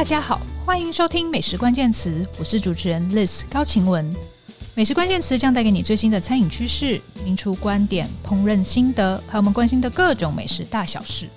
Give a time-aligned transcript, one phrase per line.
[0.00, 4.10] 大家好，欢迎收听美食关键词，我是主持人 Liz 高晴雯。
[4.74, 11.28] 美食关键词将带给你最新的餐饮趋势、名厨观点、烹饪心得，还有我们关心的各种美食大小事。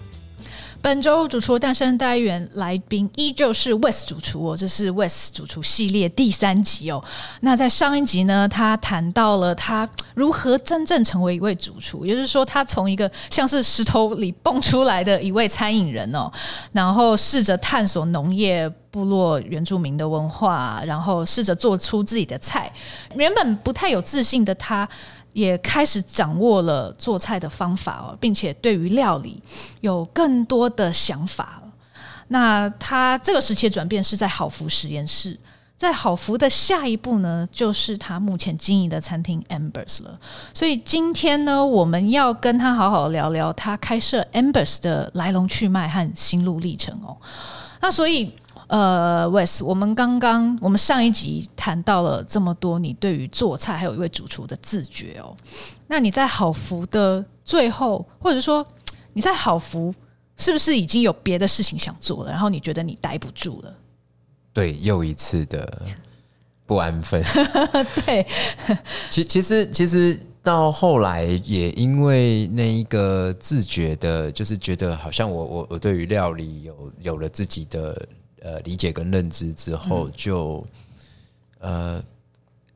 [0.84, 7.02] 本周主厨诞生单元来宾依旧是 West 主厨哦，这是 West 主厨系列第三集哦。
[7.40, 16.30] 那在上一集呢，他谈到了他如何真正成为一位主厨，也就是说，他从一个像是石头里蹦出来的一位餐饮人哦，
[16.74, 22.70] 然后试着探索农业、部落、原住民的文化，然后试着做出自己的菜。
[23.16, 24.88] 原本不太有自信的他。
[25.34, 29.42] 也开始掌握了做菜的方法哦，并且对于料理
[29.82, 31.62] 有更多的想法。
[32.30, 35.38] 那他这个时期的转变是在好福实验室，
[35.78, 40.20] 在好福的下一步呢，就是他目前经营的餐厅 Ambers 了。
[40.54, 47.18] 所以今天呢，我们要跟他好好聊聊他开设 Ambers 的来龙去脉和心路历程哦。
[47.82, 48.32] 那所以。
[48.74, 55.38] 呃，Wes，我们刚刚我们上一集谈到了这么多，你对于做菜还有一位主厨的自觉哦。
[55.86, 58.66] 那你在好福的最后，或者说
[59.14, 59.94] 你在好福，
[60.38, 62.32] 是不是已经有别的事情想做了？
[62.32, 63.72] 然后你觉得你待不住了？
[64.52, 65.84] 对，又一次的
[66.66, 67.24] 不安分。
[68.04, 68.26] 对，
[69.12, 78.08] 其其实其实到后来也因为那一个自觉的，就是觉得好像我我我对于料理有有了自己的。
[78.44, 80.68] 呃，理解跟认知之后就，
[81.60, 82.04] 呃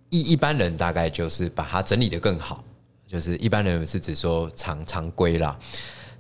[0.10, 2.64] 一一般人大概就是把它整理得更好，
[3.06, 5.60] 就是一般人是指说常常规啦。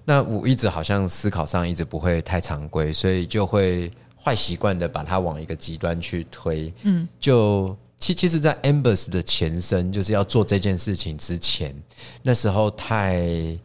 [0.03, 3.90] 那我一直好像思考上一直不会太常规，所以就会
[4.22, 6.73] 坏习惯的把它往一个极端去推。
[6.84, 11.73] 嗯，就其其实，在 Ambers 的前身就是要做这件事情之前，
[12.22, 13.58] 那时候太。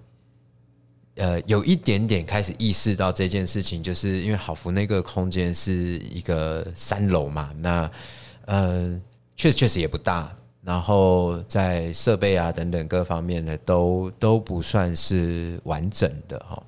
[1.16, 7.90] 呃，有一点点开始意识到这件事情，就是因为好福那个空间是一个三楼嘛，那
[8.46, 8.98] 呃，
[9.36, 16.62] 确实确实也不大，然后在设备啊等等各方面呢，都都不算是完整的哈。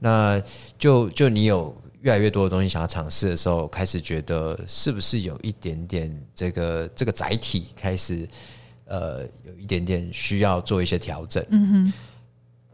[0.00, 0.42] 那
[0.76, 8.28] 就就你有越来越多的东西想要尝试的时候，开始觉得是不是有一点点这个这个载体开始
[8.86, 11.92] 呃有一点点需要做一些调整，嗯哼。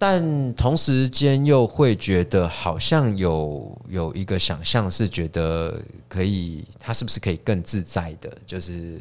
[0.07, 8.31] 但同时间又会觉得好像有有一个想象是觉得可以，它是不是可以更自在的？
[8.47, 9.01] 就是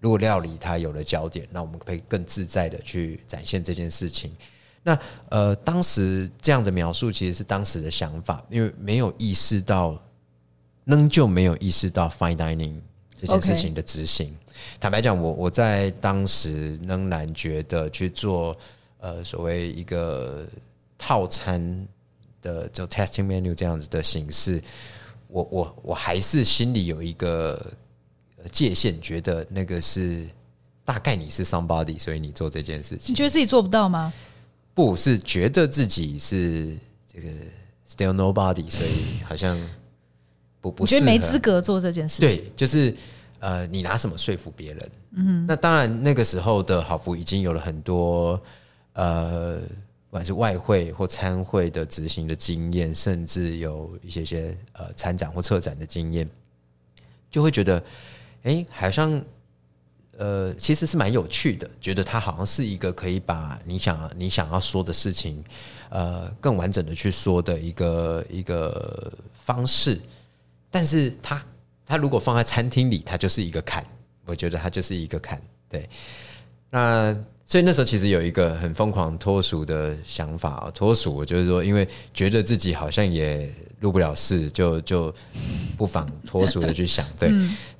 [0.00, 4.32] 如果料理它有了焦点，那我们可以更自在的去展现这件事情。
[4.82, 9.96] 那呃，当时这样的描述其实是当时的想法，因为没有意识到，
[10.82, 12.74] 仍旧没有意识到 fine dining
[13.16, 14.36] 这件事情的执行。
[14.80, 18.56] 坦白讲，我我在当时仍然觉得去做。
[19.04, 20.46] 呃，所谓一个
[20.96, 21.86] 套餐
[22.40, 24.58] 的就 testing menu 这样子的形式，
[25.28, 27.70] 我我我还是心里有一个
[28.50, 30.26] 界限，觉得那个是
[30.86, 34.10] 大概你是 somebody，所以你做这件事情，你觉得自己做不到吗？
[34.72, 36.74] 不是，觉得自己是
[37.06, 37.28] 这个
[37.86, 39.60] still nobody，所以好像
[40.62, 42.26] 不不，觉得没资格做这件事情。
[42.26, 42.96] 对，就是
[43.38, 44.90] 呃，你拿什么说服别人？
[45.16, 48.40] 嗯，那当然那个时候的好福已经有了很多。
[48.94, 56.28] 呃，不管是外汇或参会的执行的经验，甚至有一些些呃参展或策展的经验，
[57.28, 57.82] 就会觉得，
[58.44, 59.20] 哎、好像
[60.16, 65.42] 呃其实是蛮有趣的，觉得它好像是一个可以把你想你想要说的事情，
[65.90, 70.00] 呃，更完整的去说的一个一个方式。
[70.70, 71.44] 但是它
[71.84, 73.84] 它如果放在餐厅里，它就是一个坎，
[74.24, 75.42] 我觉得它就是一个坎。
[75.68, 75.90] 对，
[76.70, 77.16] 那。
[77.46, 85.14] 所以那时候其实有一个很疯狂脱俗的想法，脱俗我就是说，因为觉得自己好像也入不了世，就就
[85.76, 87.06] 不妨脱俗的去想。
[87.18, 87.30] 对，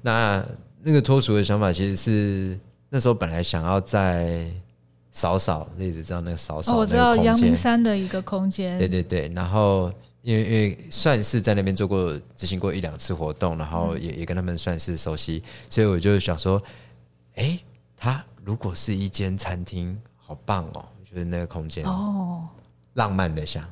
[0.02, 0.44] 那
[0.82, 2.60] 那个脱俗的想法其实是
[2.90, 4.46] 那时候本来想要在
[5.10, 8.76] 扫扫，一直知道那个扫扫，哦，我知道阳明山的一个空间。
[8.76, 9.90] 对对对，然后
[10.20, 16.62] 因为因为算是在那边做过执行过一两次活动，然后也也跟他们算是熟悉，所以我就想说，
[17.36, 17.58] 哎，
[17.96, 18.22] 他。
[18.44, 20.86] 如果是一间餐厅，好棒哦！
[21.02, 22.46] 就是那个空间哦，
[22.92, 23.64] 浪漫的想，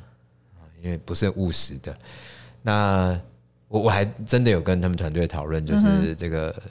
[0.80, 1.94] 因为不是务实的。
[2.62, 3.20] 那
[3.68, 6.62] 我我还真的有跟他们团队讨论，就是这个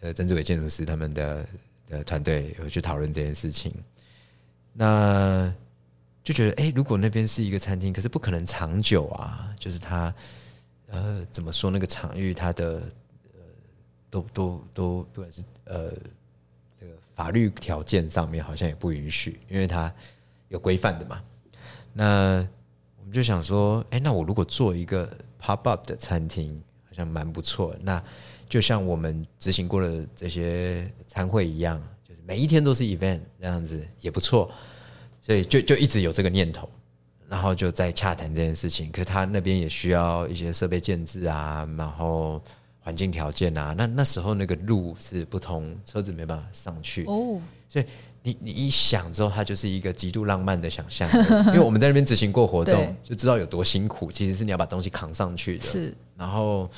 [0.00, 1.48] 呃曾志伟建筑师他们的
[1.86, 3.74] 的团队有去讨论这件事情。
[4.72, 5.52] 那
[6.24, 9.54] 就觉得，哎，如果那边是一个餐厅，可是不可能长久啊。
[9.58, 10.14] 就是他
[10.86, 12.82] 呃怎么说那个场域，它的
[13.34, 13.40] 呃
[14.08, 15.92] 都都都不管是呃。
[17.18, 19.92] 法律条件上面好像也不允许，因为它
[20.50, 21.20] 有规范的嘛。
[21.92, 22.46] 那
[22.96, 25.04] 我们就想说，哎，那我如果做一个
[25.42, 27.74] pop up 的餐厅，好像蛮不错。
[27.82, 28.00] 那
[28.48, 34.48] 就像我们执行过的这些餐会一样，就是每一天都是 event 这样子也不错，
[35.20, 36.70] 所以就就一直有这个念头，
[37.28, 38.92] 然后就在洽谈这件事情。
[38.92, 42.40] 可是他那边也需要一些设备建置啊，然后
[42.88, 43.74] 环境条件啊。
[43.76, 47.38] 那那时候那个路是不通，车子没办法上去哦，
[47.68, 47.84] 所以。
[48.20, 51.08] 你你一想之后，它就是一个极度浪漫的想象，
[51.48, 54.10] 因为我们在那边执行过活动，就知道有多辛苦。
[54.10, 55.94] 其实是你要把东西扛上去的，是。
[56.16, 56.68] 然后，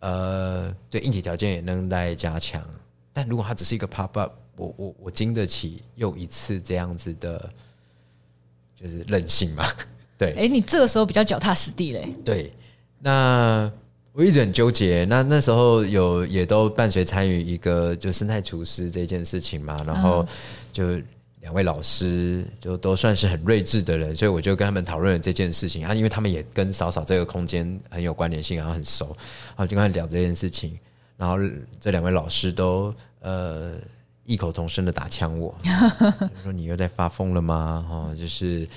[0.00, 2.62] 呃，对硬体条件也能再加强。
[3.12, 7.50] 但如果它只是一个 pop up，我我我经得起又一次这样子的，
[8.74, 9.64] 就是任性嘛？
[10.18, 10.34] 对。
[10.36, 12.12] 哎，你这个时候比较脚踏实地嘞。
[12.24, 12.52] 对。
[12.98, 13.72] 那。
[14.12, 20.26] 我一直很纠结，那那时候有也都伴随参与一个就生态厨师这件事情嘛，然后
[20.72, 21.00] 就
[21.40, 29.16] 两位老师就都算是很睿智的人，所以我就跟他们讨论了这件事情啊，因为他们也跟嫂嫂这个空间很有关联性，然后很熟，
[29.50, 30.76] 然后就跟他聊这件事情，
[31.16, 31.36] 然后
[31.78, 33.74] 这两位老师都呃
[34.26, 35.56] 异口同声的打枪我，
[36.42, 37.86] 说你又在发疯了吗？
[37.88, 38.68] 哈，就是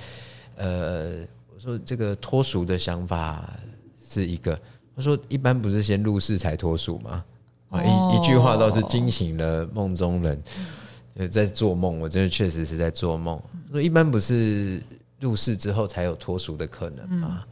[0.56, 1.16] 呃
[1.52, 3.52] 我说这个脱俗的想法
[4.08, 4.58] 是一个。
[4.96, 7.26] 他说：“一般不是先入世才脱俗吗？
[7.70, 10.44] 啊，一一句话倒是惊醒了梦中人，
[11.16, 12.00] 呃在做梦。
[12.00, 13.42] 我真的确实是在做梦。
[13.72, 14.80] 说一般不是
[15.20, 17.44] 入世之后才有脱俗的可能吗？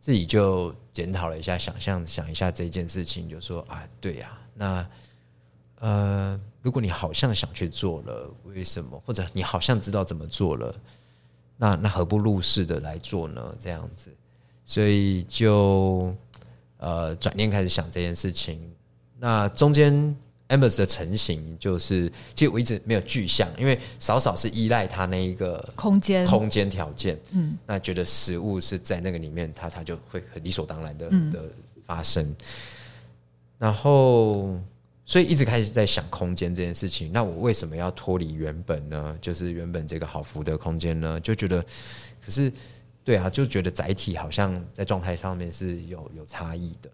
[0.00, 4.86] 自己就检讨了一下，想象想一下这件事情，就说啊，对呀，那
[5.80, 8.98] 呃，如果你好像想去做了，为什么？
[9.04, 10.74] 或者你好像知道怎么做了，
[11.58, 13.54] 那那何不入世的来做呢？
[13.60, 14.10] 这样子，
[14.64, 16.14] 所以就。”
[16.80, 18.58] 呃，转念开始想这件事情，
[19.18, 19.92] 那中间
[20.48, 31.52] Amber's 的成型就是，其实我一直没有具象，因为少少是依赖它那一个空间空间条件，嗯，那觉得食物是在那个里面，它它就会很理所当然的的
[31.84, 32.34] 发生，
[33.58, 34.58] 然后
[35.04, 37.12] 所以一直开始在想空间这件事情。
[37.12, 39.18] 那我为什么要脱离原本呢？
[39.20, 41.20] 就是原本这个好福的空间呢？
[41.20, 41.62] 就觉得
[42.24, 42.50] 可是。
[43.10, 46.88] 对啊，就觉得载体好像在状态上面是有有差异的，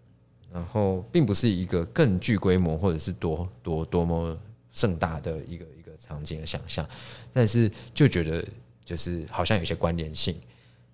[0.51, 4.35] 然后并不是一个更具规模或者是多多多么
[4.73, 6.89] 盛大的一个一个场景的想象，
[7.35, 8.43] 但是就觉得
[8.83, 10.35] 就是好像有些关联性。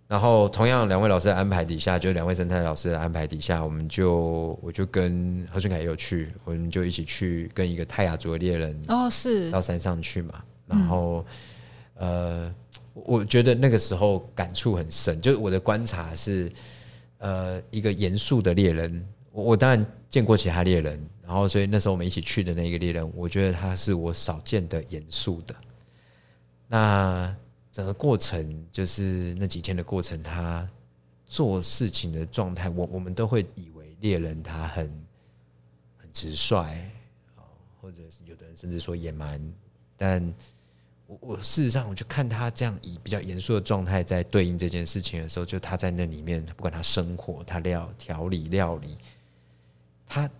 [0.08, 11.24] 然后同样两位老师的安排底下，就两位生态老师的安排底下，我们就我就跟何俊凯也有去，我们就一起去跟一个泰雅族的猎人哦，是到山上去嘛，然后、
[11.94, 12.10] 嗯、
[12.44, 12.54] 呃。
[12.94, 16.52] 我觉得那个时候感触很深，就是我的观察是，
[17.18, 19.08] 呃，一个严肃的猎人。
[19.30, 25.54] 我我当然见过其他猎人，然后所以那时候我们一起去的那个猎人，我觉得他是我少见的严肃的。
[26.68, 27.34] 那
[27.70, 30.68] 整个过程就是那几天的过程，他
[31.24, 34.84] 做事情的状态，我我们都会以为猎人他很
[35.96, 36.56] 很直率
[37.36, 37.40] 啊，
[37.80, 39.40] 或者是有的人甚至说野蛮，
[39.96, 40.34] 但。
[41.20, 48.96] 我事实上，我就看他这样以比较严肃的状态在对应这件事情的时候，就他在那里面，不管他生活、他料调理、料理，
[50.06, 50.30] 他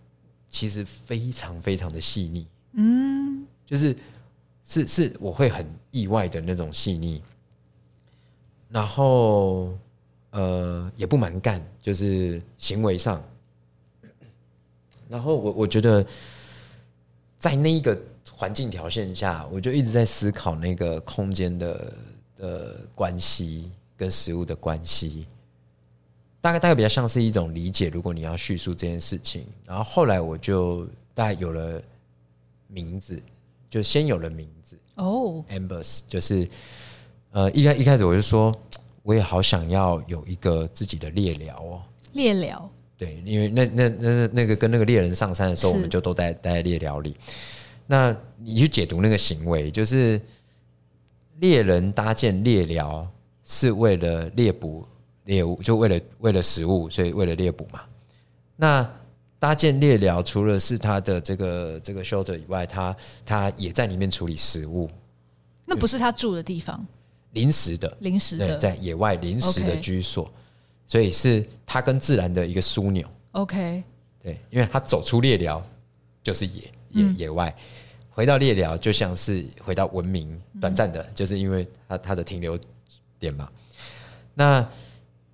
[0.49, 3.97] 其实非常非常的细腻，嗯，就是
[4.65, 7.23] 是是我会很意外的那种细腻，
[8.69, 9.77] 然后
[10.31, 13.23] 呃也不蛮干，就是行为上，
[15.09, 16.07] 然后我我觉得
[17.39, 17.99] 在那一个。
[18.43, 21.93] 环境条件下，我就一直在思考那个空间的
[22.37, 25.29] 的关系跟食物的关系，
[26.41, 27.89] 大概大概比较像是一种理解。
[27.89, 30.85] 如果你要叙述这件事情，然后后来我就
[31.15, 31.81] 大概有了
[32.67, 33.23] 名字，
[33.71, 36.49] 就先有了名字哦，Amber's 就是
[37.31, 38.53] 呃一开一开始我就说，
[39.05, 41.81] 我也好想要有一个自己的猎聊哦，
[42.15, 42.69] 猎聊
[42.99, 47.15] 对，因为那那那那个跟那个猎人上山的时候，我们就都待待在猎聊里。
[47.87, 50.21] 那你去解读那个行为，就是
[51.39, 53.09] 猎人搭建猎寮
[53.45, 54.87] 是为了猎捕
[55.25, 57.81] 猎物，就为了为了食物，所以为了猎捕嘛。
[58.57, 58.89] 那
[59.39, 64.89] 搭建猎寮除了是他的这个这个 shelter 以外，他他也在里面处理食物。
[65.65, 66.87] 那不是他住的地方，
[67.33, 70.31] 临时的，临时的，在野外临时的居所，
[70.87, 73.09] 所以是他跟自然的一个枢纽。
[73.33, 73.83] OK，
[74.23, 75.65] 对，因为他走出猎寮
[76.23, 77.55] 就是野野野外。
[78.11, 82.59] 回到猎寮就像是回到文明，短暂的，就是因为它它的停留
[83.19, 83.49] 点嘛。
[84.35, 84.67] 那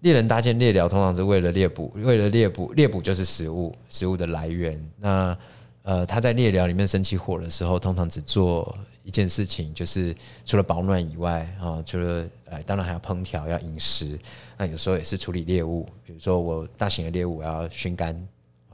[0.01, 4.81] 猎人搭建猎寮通常是为了猎捕，为了猎捕，猎捕就是食物，食物的来源。
[4.97, 5.37] 那
[5.83, 14.17] 呃，他在猎寮里面生起火的时候，通常只做一件事情，就是除了保暖以外啊，除了呃，当然还要烹调，要饮食。
[14.57, 18.29] 那有时候也是处理猎物，比如说我大型的猎物我要熏干，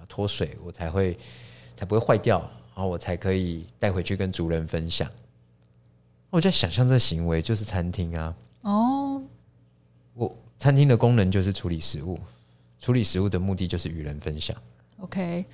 [0.09, 1.17] 脱水，我才会
[1.77, 5.09] 才不会坏掉，然后我才可以带回去跟族人分享。
[6.31, 8.37] 我在想象这行为就是餐厅啊。
[8.63, 9.23] 哦，
[10.15, 12.19] 我餐厅的功能就是处理食物，
[12.81, 14.57] 处理食物的目的就是与人分享。
[14.99, 15.45] OK，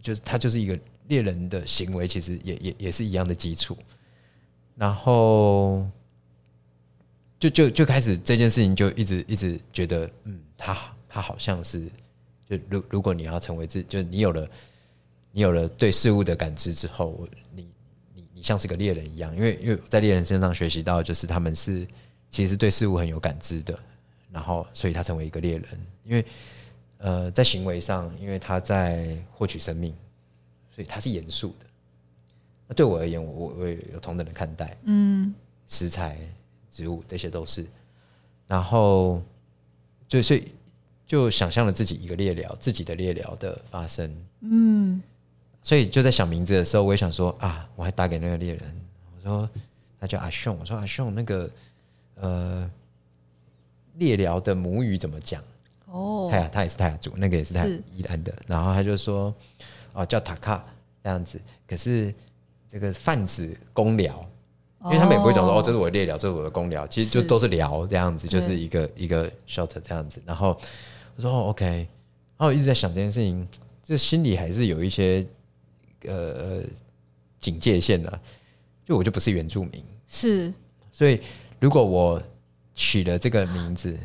[0.00, 0.78] 就是它就是一个
[1.08, 3.76] 猎人的行为，其实也也也是一样的基础。
[4.76, 5.86] 然后
[7.38, 10.76] 就就就开始这件事情，就一直一直觉得，嗯，他
[11.08, 11.90] 他好像是，
[12.48, 14.48] 就如如果你要成为自，就你有了
[15.36, 17.68] 你有了对事物的感知之后，你
[18.14, 21.84] 你你像是个猎人一样，因为因为在猎人身上学习到，就是他们是
[22.30, 23.76] 其实是对事物很有感知的，
[24.30, 26.24] 然后所以他成为一个猎人，因为
[26.98, 29.92] 呃在行为上，因为他在获取生命，
[30.72, 31.66] 所以他是严肃的。
[32.68, 35.34] 那对我而言，我我也有同等的看待，嗯，
[35.66, 36.16] 食材、
[36.70, 37.66] 植物这些都是，
[38.46, 39.20] 然后
[40.06, 40.44] 就所以
[41.04, 44.10] 就想象了自己一个猎寮，自己的猎寮的发生，
[44.40, 45.02] 嗯，
[45.64, 48.80] 所以就在想名字的时候，我也想说啊，我还打给那个猎人，
[49.16, 49.50] 我说
[49.98, 51.50] 他叫阿雄，我说阿雄，那个
[52.14, 52.70] 呃
[53.94, 55.42] 猎寮的母语怎么讲？
[55.86, 59.34] 哦，泰雅，他也是泰雅族，那个也是泰宜兰的，然后他就说
[59.92, 60.64] 哦叫塔卡
[61.02, 62.14] 这样子，可是。
[62.66, 64.28] 这个泛指公寮，
[64.86, 70.20] 因为他们也不会讲说哦，这是我的猎寮，这是我的公寮，其实就都是寮这样子，就是一个一个 shelter 这样子。
[70.26, 70.58] 然后
[71.14, 73.46] 我说哦，OK，然后我一直在想这件事情，
[73.80, 75.24] 就心里还是有一些
[76.06, 76.62] 呃
[77.40, 78.20] 警戒线了，
[78.84, 80.52] 就我就不是原住民，是，
[80.92, 81.20] 所以
[81.60, 82.22] 如果我
[82.74, 83.98] 取了这个名字，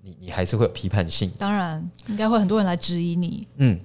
[0.00, 3.80] 你你还是会有批判性，当然应该会很多人来质疑你，嗯，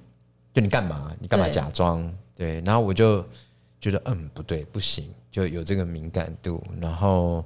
[0.52, 1.14] 就你干嘛？
[1.20, 2.12] 你干嘛假装？
[2.36, 3.24] 对，然后我就。
[3.82, 7.42] 觉得嗯不对不行，就有这个敏感度，然后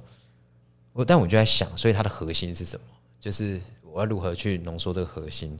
[0.91, 2.85] 我但我就在想，所以它的核心是什么？
[3.21, 5.57] 就是我要如何去浓缩这个核心？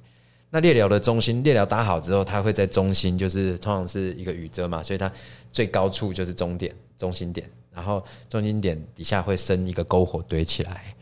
[0.50, 5.12] 那猎寮的中心，猎寮搭好之后，它会在中心，就是通常是一个雨遮嘛，所以它
[5.52, 10.96] 最高处就是终点中心点，然后中心点底下会生一个篝火堆起来，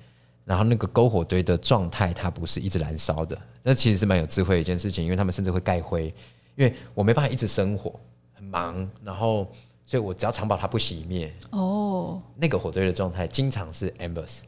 [0.46, 6.06] 然后那个篝火堆的状态，它不是一直燃烧的，那其实是蛮有智慧的一件事情，因为他们甚至会盖灰，
[6.56, 7.94] 因为我没办法一直生火。
[8.36, 9.48] 很忙，然后，
[9.86, 11.32] 所以我只要常保它不熄灭。
[11.52, 14.40] 哦，那个火堆的状态经常是 embers，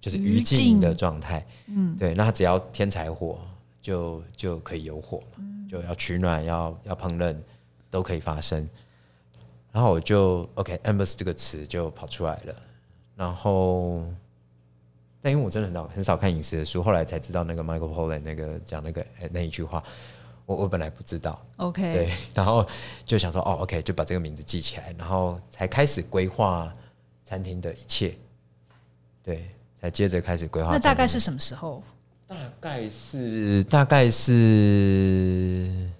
[0.00, 1.44] 就是余烬的状态。
[1.66, 3.38] 嗯，对，那它只要添柴火
[3.80, 7.36] 就就可以有火嘛，就要取暖，要要烹饪
[7.90, 8.68] 都可以发生。
[9.72, 12.54] 然后我就 OK，embers 这个词就跑出来了。
[13.16, 14.04] 然后，
[15.20, 19.82] 但因为我真的很少很少看饮食的书，后来才知道那个 Michael Pollan 那个讲那个那一句话。
[20.46, 22.66] 我我本来不知道，OK，对，然后
[23.04, 26.74] 就想说，哦，OK，就把这个名字记起来，然后才开始规划
[27.22, 28.16] 餐厅的一切，
[29.22, 29.48] 对，
[29.80, 30.72] 才接着开始规划。
[30.72, 31.80] 那大概是什么时候？
[32.30, 35.90] 大概是大概是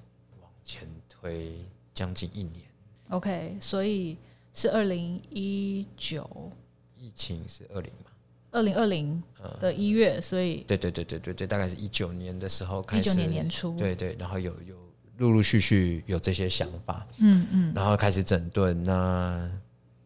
[0.40, 1.58] 往前推
[1.92, 2.64] 将近一年
[3.08, 4.16] ，OK，所以
[4.54, 6.52] 是二零一九，
[6.96, 8.12] 疫情是二零嘛？
[8.52, 9.20] 二零二零
[9.58, 14.76] 的一月，嗯，所以对对对对对对，大概是一九年的时候开始，一九年年初，对对，然后有有
[15.16, 18.80] 陆陆续续有这些想法，嗯嗯，然后开始整顿。
[18.84, 19.50] 那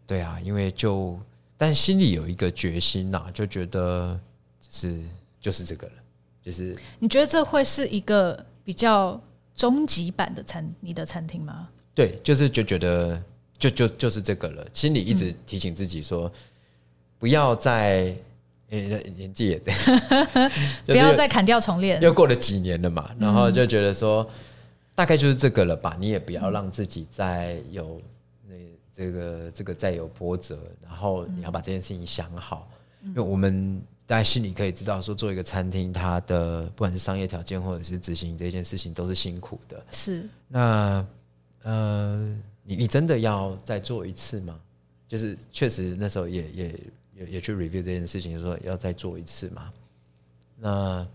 [0.06, 1.20] 对啊，因为就
[1.58, 4.18] 但心里有一个决心呐，就觉得
[4.70, 4.98] 是
[5.38, 5.92] 就是这个了，
[6.44, 9.20] 就是你觉得这会是一个比较
[9.54, 11.68] 终极版的餐你的餐厅吗？
[11.94, 13.22] 对，就是就觉得
[13.58, 16.30] 就就就是这个了，心里一直提醒自己说，
[17.18, 18.14] 不要再。
[19.16, 19.72] 年纪也对，
[20.86, 22.02] 不要再砍掉重练。
[22.02, 24.26] 又过了几年了嘛，然后就觉得说，
[24.96, 25.96] 大概就是这个了吧。
[26.00, 28.00] 你也不要让自己再有
[28.48, 28.54] 那
[28.92, 32.68] 这个这个再有波折，然后你要把这件事情想好。
[33.04, 39.84] 因为我们在心里可以知道，说做一个餐厅，它的不管是商业条件或者是执行这件事情，都是辛苦的。
[39.90, 41.06] 是那
[41.62, 44.60] 呃，你你真的要再做一次吗？
[45.08, 46.80] 就是确实那时候也也。
[47.16, 49.72] 也也去 review 这件事情，就是说要再做一次吗。
[50.58, 51.06] 那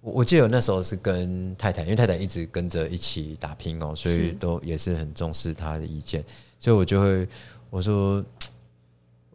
[0.00, 6.24] 我我记得那时候是跟太太，因为太太一直跟着一起打拼哦，所以都也是很重视她的意见，
[6.60, 7.28] 所以我就会
[7.68, 8.24] 我说，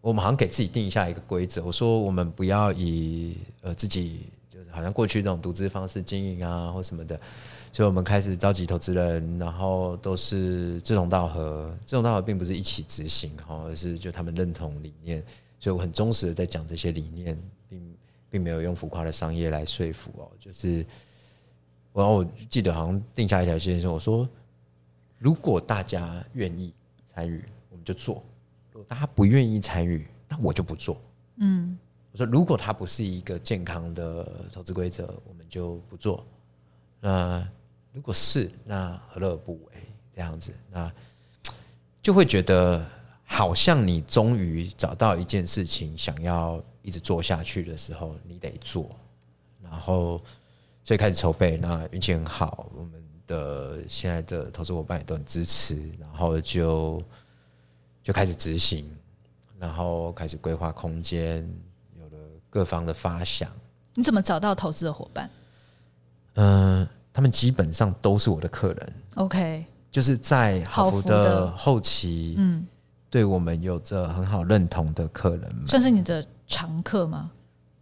[0.06, 7.20] 我们好像给自己定一下一个规则，我说我们不要以呃自己就是好像过去这种独资方式经营啊或什么的。
[7.74, 11.76] 所以我们开始召集投资人，然后都是志同道合。
[11.88, 15.24] 志同道合并不是一起执行哈，而是就他们认同理念。
[15.60, 17.36] 所以我很忠实的在讲这些理念，
[17.68, 17.96] 并
[18.30, 20.30] 并没有用浮夸的商业来说服哦。
[20.40, 20.86] 就是，
[21.94, 24.30] 然后我记得好像定下一条线，是我说，
[25.18, 26.72] 如果大家愿意
[27.08, 28.22] 参与，我们就做；
[28.86, 31.02] 如果大家不愿意参与，那我就不做。
[31.38, 31.76] 嗯，
[32.12, 36.24] 我说如果它不是一个健康的投资规则，我们就不做。
[37.02, 37.46] 那
[37.92, 39.72] 如果是，那何乐而不为？
[40.14, 40.92] 这样子，那
[42.02, 42.86] 就会觉得
[43.26, 48.96] 好像你终于找到一件事情，想要一直做下去的时候，你得做。
[49.62, 50.22] 然后，
[50.84, 51.58] 所以开始筹备。
[51.58, 55.92] 那运气很好，我们的现在的投资伙伴也都很支持。
[56.00, 57.04] 然后就
[58.06, 58.90] 就开始执行，
[59.60, 61.46] 然后开始规划空间，
[62.00, 62.18] 有了
[62.50, 63.52] 各方的发想。
[63.96, 65.30] 你怎么找到投资的伙伴？
[66.36, 66.90] 嗯、呃。
[67.16, 72.68] 他们基本上都是我的客人，OK，就是在好福的后期，嗯，
[73.10, 77.32] 对我们有着很好认同的客人们，算是你的常客吗？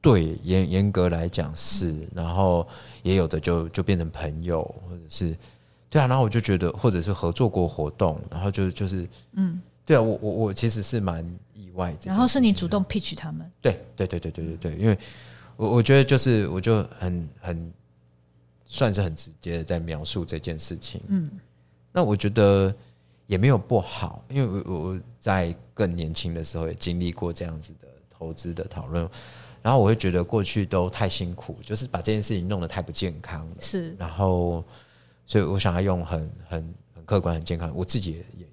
[0.03, 2.67] 对，严严格来讲是，然后
[3.01, 5.35] 也有的就就变成朋友，或者是
[5.89, 14.97] 对啊，然后我就觉得，或者是合作过活动，然后就就是，嗯，对啊，我我我其实是蛮意外的，然后是你主动 pitch 他们，对对对对对对对，因为
[15.55, 17.73] 我我觉得就是我就很很。
[18.65, 20.99] 算是很直接的在描述这件事情。
[21.05, 21.29] 嗯，
[21.91, 22.73] 那我觉得
[23.27, 29.07] 也没有不好，因为我我在更年轻的时候也经历过这样子的投资的讨论，
[29.61, 33.55] 然后我会觉得过去都太辛苦，就是把这件事情弄得太不健康了。
[33.59, 34.63] 是，然后
[35.27, 37.71] 所以我想要用很很很客观、很健康。
[37.75, 38.47] 我自己也也也也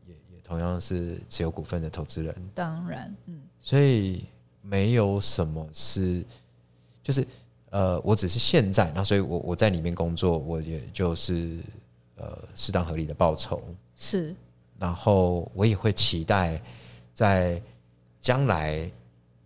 [0.50, 4.24] 同样是持有股份的投资人，当然，嗯，所以
[4.60, 6.24] 没有什么是
[7.02, 7.24] 就是。
[7.72, 11.60] 呃，我只是现在，那所以我我在里面工作，我也就是
[12.16, 13.62] 呃适当合理的报酬
[13.94, 14.34] 是，
[14.76, 16.60] 然后我也会期待
[17.14, 17.62] 在
[18.20, 18.90] 将来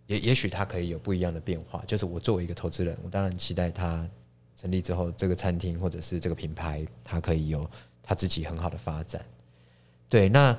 [0.07, 1.83] 也也许它可以有不一样的变化。
[1.85, 4.09] 就是我作为一个投资人，我当然期待它
[4.55, 7.69] 成立之后，这个餐厅或者是这个品牌，它可以有
[8.01, 9.23] 它自己很好的发展。
[10.09, 10.57] 对，那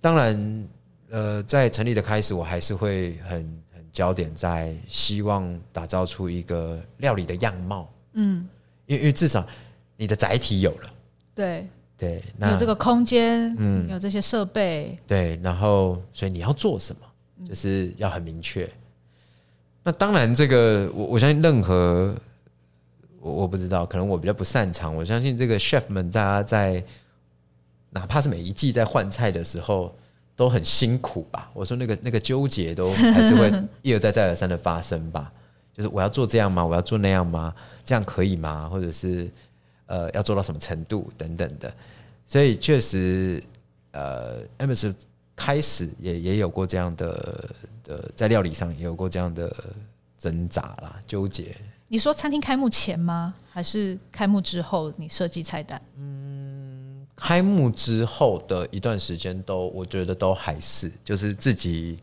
[0.00, 0.68] 当然，
[1.10, 3.38] 呃，在成立的开始，我还是会很
[3.74, 3.80] 很。
[3.92, 8.48] 焦点在希望打造出一个料理的样貌，嗯，
[8.86, 9.44] 因为因为至少
[9.96, 10.90] 你的载体有了，
[11.34, 18.70] 对对，那有这个空间，嗯，有这些设备，对，然后所以你要做什么，就是要很明确。
[19.82, 22.14] 那当然，这个我我相信任何
[23.18, 24.94] 我我不知道，可能我比较不擅长。
[24.94, 26.84] 我相信这个 chef 们，大家在
[27.90, 29.94] 哪怕是每一季在换菜的时候。
[30.36, 31.50] 都很辛苦吧？
[31.52, 35.30] 我说那个那个纠结都还是会一而再再而三的发生吧。
[35.74, 36.64] 就是我要做这样吗？
[36.64, 37.54] 我要做那样吗？
[37.84, 38.66] 这样可以吗？
[38.66, 39.30] 或者是
[39.84, 41.70] 呃要做到什么程度等等的。
[42.26, 43.42] 所以确实，
[43.90, 44.94] 呃，Amberst
[45.36, 49.54] 开始也也有过这样的的在料理上也有过这样的
[50.16, 51.54] 挣扎啦，纠结。
[51.86, 53.34] 你说餐厅开幕前吗？
[53.52, 55.78] 还是开幕之后你设计菜单？
[55.98, 56.29] 嗯。
[57.20, 61.98] 开幕之后的一段时间，都我觉得都还是就是自己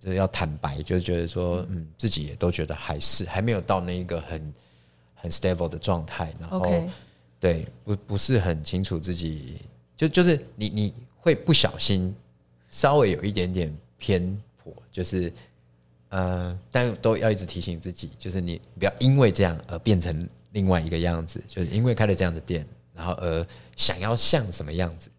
[0.00, 4.54] 就是要坦白，就觉得说，嗯，自己也都觉得还是还没有到那一个很
[5.14, 6.88] 很 stable 的状态，然后
[7.38, 9.58] 对不不是很清楚自己，
[9.94, 12.14] 就就是你你会不小心
[12.70, 15.30] 稍微有一点点偏颇，就是
[16.08, 22.66] 呃，但都要一直提醒自己，就是你不要因为这样而变成另外一个样子，就是因为开了这样的店。
[22.96, 25.10] 然后呃，想要像什么样子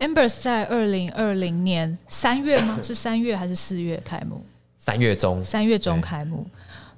[0.00, 2.78] ？Amberst 在二零二零年三月吗？
[2.82, 4.44] 是三月还是四月开幕？
[4.78, 6.46] 三月中，三月中开幕。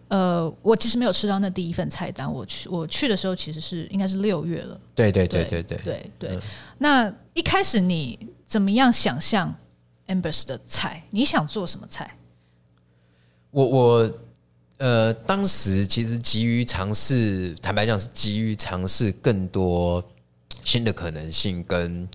[0.09, 2.33] 呃，我其实没有吃到那第一份菜单。
[2.33, 4.81] 我去我去的时候，其实是应该是六月了。
[4.95, 6.31] 对对对对对对对。
[6.31, 6.41] 嗯、
[6.79, 9.53] 那一开始你怎么样想象
[10.07, 11.03] Amberst 的菜？
[11.11, 12.17] 你想做什么菜？
[13.51, 14.13] 我我。
[14.79, 20.03] 呃，当时其实急于尝试，坦白讲是急于尝试更多
[20.65, 22.09] 新的可能性跟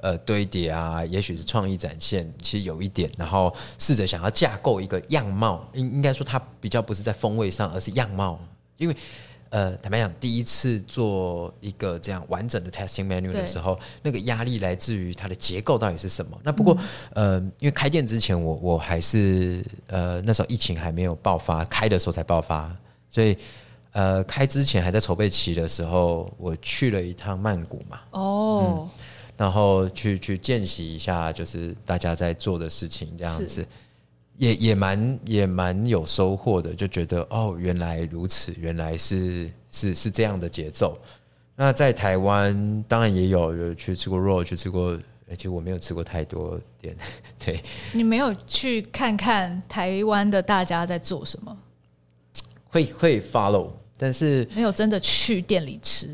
[0.00, 8.40] 呃堆叠啊，也许是创意展现，其实有一点，然后试着想要架构一个样貌，应应该说它比较不是在风味上，而是样貌，
[8.76, 8.96] 因为。
[9.50, 16.36] 呃，坦白讲，第一次做一个这样完整的 testing menu 的时候，那个压力来自于它的结构到底是什么？
[16.42, 16.76] 那不过，
[17.14, 22.76] 嗯、呃，因为开店之前我，我我还是呃那时候疫情还没有爆发，开的时候才爆发，
[23.08, 23.36] 所以
[23.92, 28.90] 呃开之前还在筹备期的时候，我去了一趟曼谷嘛，哦、嗯，
[29.36, 33.64] 然后去去见习一下，就是大家在做的事情这样子。
[34.38, 40.98] 也也蛮也蛮有收获的，就觉得哦，原来如此，原来是是是这样的节奏。
[41.54, 46.94] 那在台湾当然也有有去吃过肉，去吃过，而且我没有吃过太多店。
[47.42, 47.58] 对，
[47.92, 51.56] 你没有去看看台湾的大家在做什么？
[52.68, 56.10] 会会 follow，但是没有真的去店里吃。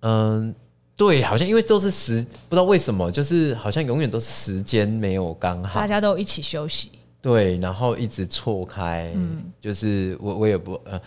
[0.00, 0.54] 嗯，
[0.96, 6.92] 对，好像因为都是时，不知道为什么，就是好像永远都是时间没有刚好，大家都一起休息。
[7.22, 11.00] 对，然后一直错开，嗯、就是我我也不呃，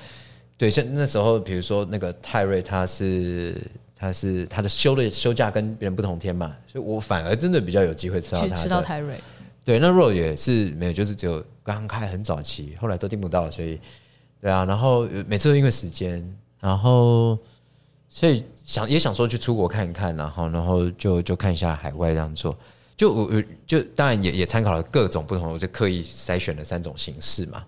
[0.58, 3.62] 对，像那时候，比如说那个泰瑞，他是
[3.94, 8.56] 他是他的休的休假跟别人不同天嘛，所以我反而真的比较有机会吃到他。
[8.56, 9.16] 吃到泰瑞。
[9.66, 13.80] 对，那 Royal 也是没有，就是只有刚开很早期，后来都订不到，所以
[14.40, 16.24] 对啊，然后每次都因为时间，
[16.62, 17.38] 然后
[18.10, 22.56] 所以想也想说去出国看一看，然后然后就就看一下海外这样做，
[22.98, 27.66] 就我我就当然也也参考了各种不同，我就刻意筛选了三种形式嘛，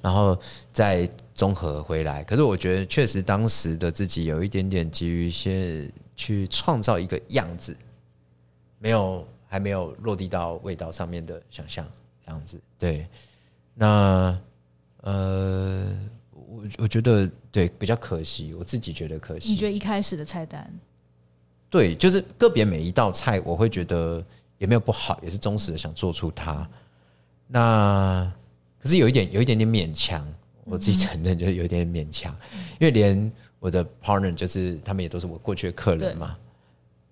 [0.00, 0.38] 然后
[0.72, 2.22] 再综合回来。
[2.24, 7.76] 可是我觉得确实当时的自己有一点点急于先去创造一个样子，
[8.78, 9.26] 没有。
[9.50, 11.82] 还没有落地到味道上面的想象
[12.22, 13.08] 这样子，对，
[13.72, 14.38] 那
[15.00, 15.86] 呃，
[16.32, 19.48] 我我觉得对比较可惜，我自己觉得可惜。
[19.48, 20.70] 你觉得一开始的菜单？
[21.70, 24.22] 对，就是个别每一道菜，我会觉得
[24.58, 26.68] 也没有不好，也是忠实的想做出它。
[27.46, 28.30] 那
[28.78, 30.26] 可是有一点，有一点点勉强，
[30.64, 32.36] 我自己承认就是有一点点勉强，
[32.78, 36.36] 因为连我的 partner 就是他们也都是我过去的客人嘛，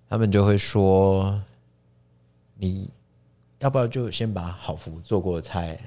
[0.08, 1.40] 他们就会说。
[2.58, 2.88] 你
[3.58, 5.78] 要不要就先把好福做过的菜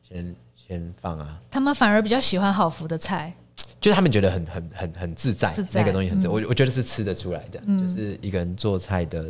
[0.00, 1.40] 先先放啊？
[1.50, 3.34] 他们反而比较喜欢好福的菜，
[3.80, 6.32] 就是他们觉得很很很很自在，自在那个东西很自在。
[6.32, 9.28] 我、嗯、我觉得是吃得出来的，嗯、就是一个人做菜的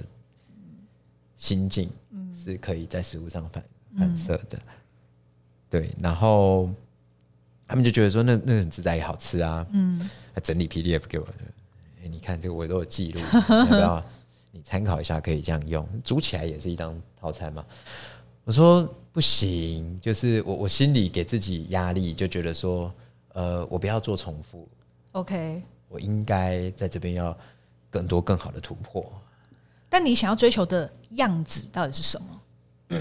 [1.36, 1.90] 心境
[2.34, 3.64] 是可以在食物上反
[3.98, 4.58] 反射的。
[4.58, 4.60] 嗯、
[5.70, 6.70] 对，然后
[7.66, 9.66] 他们就觉得说那那个很自在也好吃啊。
[9.72, 9.98] 嗯，
[10.32, 11.26] 还整理 PDF 给我，
[12.02, 14.04] 哎，你看这个我都有记录， 要不要？
[14.50, 17.64] 你参考一下，可以这样用，煮起来也是一张套餐嘛。
[18.44, 22.94] 我说不行，就是我我心里给自己压力，就觉得说，
[23.32, 24.68] 呃，我不要做重复。
[25.10, 27.36] OK，我应该在这边要
[27.90, 29.12] 更多更好的突破。
[29.94, 32.98] 但你想要追求的样子到底是什么？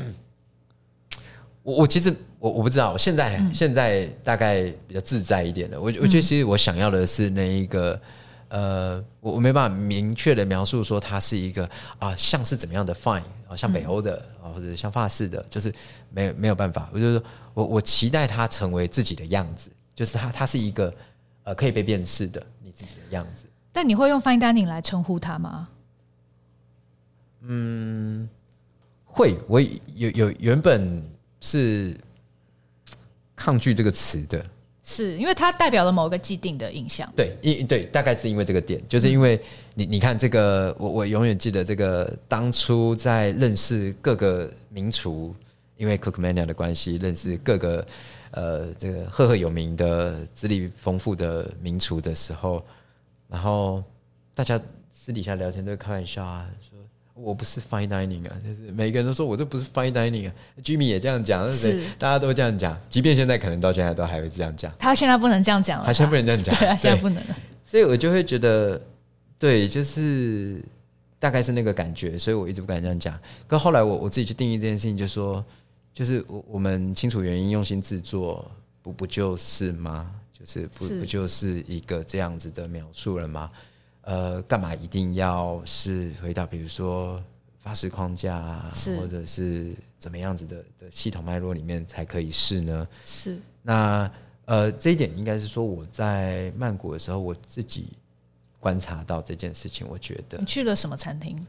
[1.63, 5.81] 我我其实我我不知道，现在、嗯、现在大概比较自在一点了。
[5.81, 7.99] 我我觉得其实我想要的是那一个。
[8.49, 15.73] 呃，我我没办法明确的描述说它是一个啊，像是怎么样的 fine 啊，像北欧的啊，或者像法式的，就是
[16.11, 16.87] 没有没有办法。
[16.93, 17.25] 我就是说
[17.55, 20.93] 我我期待它成为自己的样子，就是它它是一个
[21.45, 23.45] 呃可以被辨识的你自己的样子。
[23.71, 25.67] 但你会用 fine dining 来称呼它吗？
[27.45, 28.27] 嗯，
[29.05, 29.35] 会。
[29.47, 31.03] 我有有原本
[31.39, 31.95] 是
[33.35, 34.45] 抗拒这个词的。
[34.85, 39.41] 是因为它代表了某个既定的印象，对，因对，大概是因为这个点，就是因为
[39.75, 45.33] 你你看这个，我我永远记得这个当初在认识各个名厨，
[45.77, 47.87] 因为 Cookmania 的关系，认识各个
[48.31, 52.61] 呃这个赫赫有名的资历丰富的名厨的时候，
[53.29, 53.81] 然后
[54.35, 54.59] 大家
[54.91, 56.77] 私底下聊天都会开玩笑啊，说。
[57.13, 64.73] 我不是 fine dining 啊，就是每个人都说我这不是 fine dining 啊，Jimmy 也这样讲，是大家都这样讲，即便现在可能到现在都还会这样讲。
[64.79, 67.35] 他现在不能这样讲了，他现在不能这样讲，对啊，现在不能了。
[67.65, 68.81] 所以我就会觉得，
[69.37, 70.63] 对，就是
[71.19, 73.17] 大概是那个感觉，所以我一直不敢这样讲。
[73.47, 75.43] 可后来我我自己去定义这件事情，就说，
[75.93, 78.49] 就是我我们清楚原因，用心制作，
[78.81, 80.11] 不不就是吗？
[80.37, 83.49] 就是不是不就是一个这样子的描述了吗？
[84.03, 87.21] 呃，干嘛一定要是回到比如说
[87.59, 92.87] 发式框架啊，或者是怎么样子的的系统脉络里面才可以试呢？
[93.03, 94.11] 是那
[94.45, 97.93] 呃，这一点应该是说我在曼谷的时候，我自己
[98.59, 99.87] 观察到这件事情。
[99.89, 101.45] 我觉得你去了什么餐厅？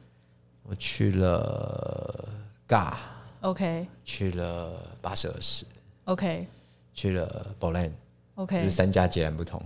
[0.63, 2.29] 我去了
[2.69, 5.67] GA，OK，去了八十二十
[6.05, 6.47] ，OK，
[6.95, 9.61] 去了 Bolan，OK，就是三家截然不同。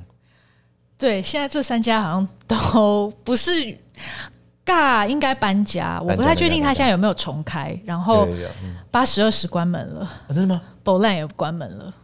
[0.99, 3.53] 对，现在这三家好像都不是
[4.67, 6.01] 尬，应该搬家。
[6.03, 7.79] 我不太确定他现在有没有重开。
[7.85, 8.27] 然后
[8.91, 11.95] 八十二十关门了，啊、真的吗？Bolen 也关门了，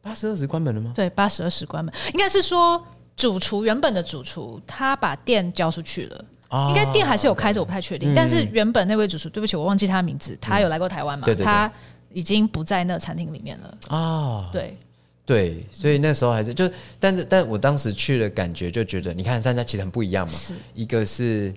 [0.00, 0.92] 八十二十关门了吗？
[0.94, 2.80] 对，八十二十关门，应该是说
[3.16, 8.12] 主厨原本的主厨他把店交出去了，哦、应该店还是有开着，我不太确定。
[8.12, 11.24] 嗯、但是原本那位主厨，对不起，我忘记他的名字，他有来过台湾嘛？
[11.24, 11.68] 对对对，他
[12.12, 13.98] 已经不在那餐厅里面了啊。
[13.98, 14.78] 哦、对。
[15.26, 20.32] 对，所以那时候还是就，但是，但我当时去的感觉就觉得，你看三家其实很不一样嘛。
[20.32, 21.50] 是，一个是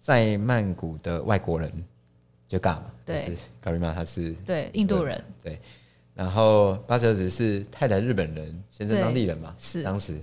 [0.00, 1.68] 在曼谷的外国人，
[2.46, 5.58] 就 GA 嘛，对，Garima 他是对印度人，对，
[6.14, 9.82] 然后八十二子是太太日本人，先生当地人嘛，是。
[9.82, 10.22] 当时，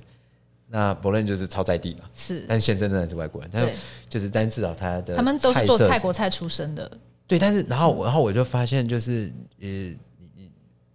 [0.69, 3.69] 那 Bolen 就是超在地嘛，是，但是先生真的是外国人，但
[4.07, 6.89] 就是但至少他的他们都是做泰国菜出身的，
[7.27, 9.93] 对，但是然后然后我就发现就是呃。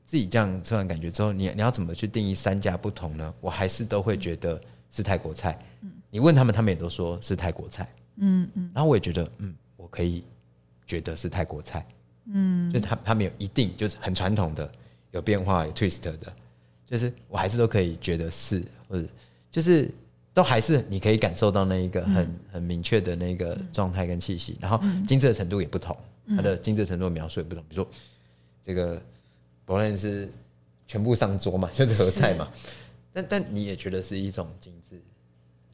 [0.08, 3.34] 自己这样吃完感觉之后，你你要怎么去定义三家不同呢？
[3.42, 4.58] 我还是都会觉得
[4.90, 5.58] 是泰国菜。
[5.82, 7.86] 嗯，你问他们，他们也都说是泰国菜。
[8.16, 10.24] 嗯嗯，然后我也觉得，嗯，我可以
[10.86, 11.86] 觉得是泰国菜。
[12.32, 14.72] 嗯，就是他他们有一定就是很传统的，
[15.10, 16.32] 有变化有 twist 的，
[16.86, 19.06] 就是我还是都可以觉得是，或者
[19.50, 19.90] 就是
[20.32, 25.94] 都还是你可以感受到那一个很、嗯、很明确的那个状态跟气息，然后精致的程度也不同，
[26.24, 27.62] 嗯、它的精致程度描述也不同。
[27.68, 27.92] 比如说
[28.62, 29.02] 这个
[29.68, 30.32] Bolland 是
[30.86, 32.48] 全部上桌嘛，就是合菜嘛，
[33.12, 34.98] 但但你也觉得是一种精致，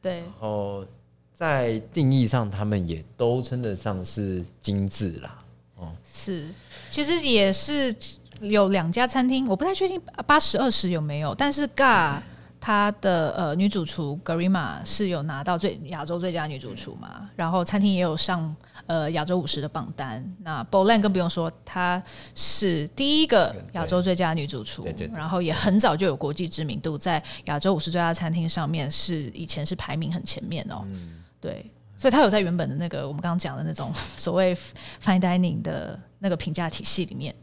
[0.01, 0.19] 对。
[0.19, 0.85] 然后
[1.33, 5.39] 在定义上，他们也都称得上是精致啦。
[5.77, 6.47] 哦，是，
[6.89, 7.95] 其实也是
[8.41, 12.21] 有两家餐厅，我不太确定八十二十有没有，但是 GA
[12.59, 18.55] 他的呃女主厨 Garima 是有拿到最亚洲最佳女主厨嘛，然后餐厅也有上
[18.87, 20.23] 呃亚洲五十的榜单。
[20.43, 22.01] 那 Bolland 更不用说，她
[22.33, 30.83] 是第一个亚洲最佳女主厨，然后也很早就有国际知名度，在亚洲五十最佳餐厅上面是以前是排名很前面哦。
[30.85, 31.65] 嗯、对。
[31.97, 34.53] 所以她有在原本的那个我们刚刚讲的那种 所谓
[35.01, 37.33] fine dining 的那个评价体系里面。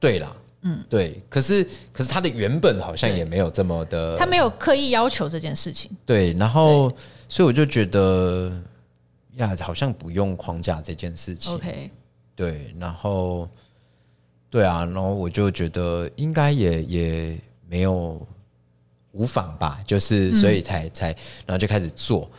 [0.00, 1.22] 对啦，嗯，对。
[1.30, 5.90] 可是可是他的原本好像也没有这么的，他没有刻意要求这件事情。
[6.04, 6.90] 对，然后
[7.28, 8.52] 所以我就觉得
[9.36, 11.54] 呀，好像不用框架这件事情。
[11.54, 11.90] OK，
[12.34, 13.48] 对，然后
[14.50, 18.20] 对啊，然后我就觉得应该也也没有
[19.12, 21.06] 无妨吧，就是所以才、嗯、才
[21.46, 22.30] 然后就开始做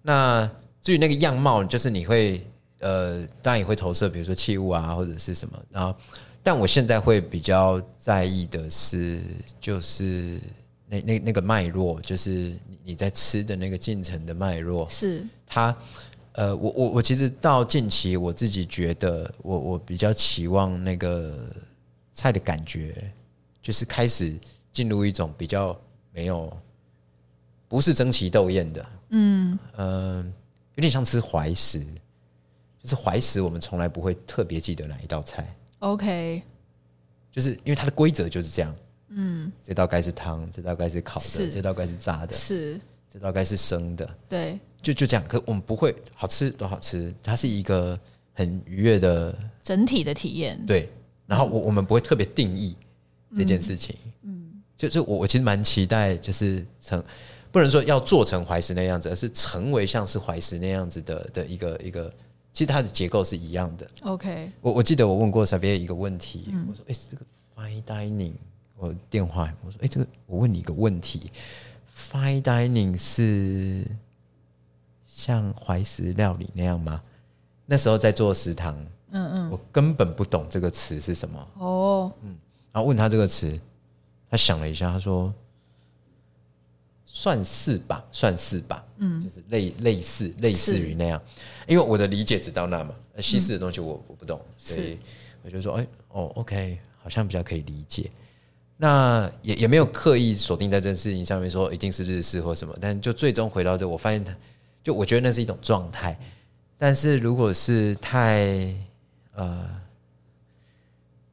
[0.00, 0.50] 那。
[0.84, 2.44] 至于那个样貌，就是你会
[2.80, 5.56] 呃，当然也会投射，比如说器物啊，或者是什么。
[5.70, 5.96] 然后，
[6.42, 9.22] 但我现在会比较在意的是，
[9.60, 10.40] 就是
[10.88, 12.30] 那那那个脉络，就是
[12.66, 14.84] 你你在吃的那个进程的脉络。
[14.88, 15.72] 是它
[16.32, 21.50] 呃，我我我其实到近期，我自己觉得我，我我比较期望那个
[22.12, 23.12] 菜的感觉，
[23.60, 24.38] 就是开始
[24.72, 25.78] 进入一种比较
[26.12, 26.56] 没有
[27.68, 30.32] 不是争奇斗艳的，嗯呃。
[30.74, 31.80] 有点像吃怀石，
[32.80, 35.54] 就是怀石，我们从来不会特别记得哪一道菜。
[35.80, 36.42] OK，
[37.30, 38.74] 就是因为它的规则就是这样。
[39.08, 44.08] 嗯，这道该是汤，这道该是烤的，是这道该是炸的，是这道该是生的。
[44.30, 45.24] 对，就就这样。
[45.28, 47.98] 可我们不会好吃多好吃，它是一个
[48.32, 50.60] 很愉悦的整体的体验。
[50.66, 50.90] 对，
[51.26, 52.76] 然后我我们不会特别定义
[53.36, 53.96] 这件事情。
[54.22, 57.02] 嗯，嗯就是我我其实蛮期待，就是成。
[57.52, 62.10] 不能说要做成怀石那样子，而是成为像是怀石那样子的的一个一个，
[62.50, 63.86] 其实它的结构是一样的。
[64.04, 68.32] OK，我我记得我问过 Xavier 一个问题，嗯、我说：“哎、欸，这个 Fine Dining，
[68.78, 71.30] 我电话我说：哎、欸，这个我问你一个问题
[71.94, 73.84] ，Fine Dining 是
[75.22, 77.00] 像怀石料理那样吗？
[77.66, 78.74] 那时候在做食堂，
[79.10, 81.48] 嗯嗯，我根本不懂这个词是什么。
[81.58, 82.36] 哦，嗯，
[82.72, 83.58] 然后问他这个词，
[84.28, 85.32] 他想了一下，他说。”
[87.14, 91.22] 算是吧，算是吧，嗯，就是类类似类似于那样，
[91.68, 94.98] 因为我的理解只到那嘛，西式的东西我我不懂，所以
[95.42, 98.10] 我就说，哎，哦，OK，好像比较可以理解。
[98.78, 104.24] 那也也没有刻意锁定在这件事情上面，说一定是日式或什么，但就最终回到这，我发现，
[104.82, 106.18] 就我觉得那是一种状态。
[106.76, 108.74] 但是如果是太
[109.34, 109.68] 呃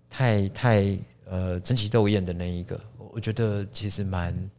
[0.10, 2.80] 太太呃争奇斗艳的那一个，
[3.12, 4.50] 我觉得其实蛮。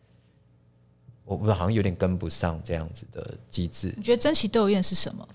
[1.24, 3.94] 我我好像有点跟不上这样子的机制。
[3.96, 5.28] 你觉得争奇斗艳是什么？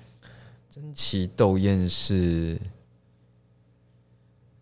[0.70, 2.60] 争奇斗艳是，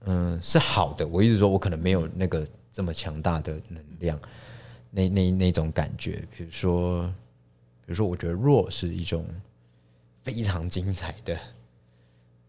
[0.02, 1.08] 嗯，是好的。
[1.08, 4.20] 我一直说，我可能没有那个这么强大的能量，
[4.92, 6.24] 那那那种感觉。
[6.38, 7.12] 比如说，
[7.86, 9.26] 比如说，我觉得弱是一种
[10.22, 11.40] 非常精彩的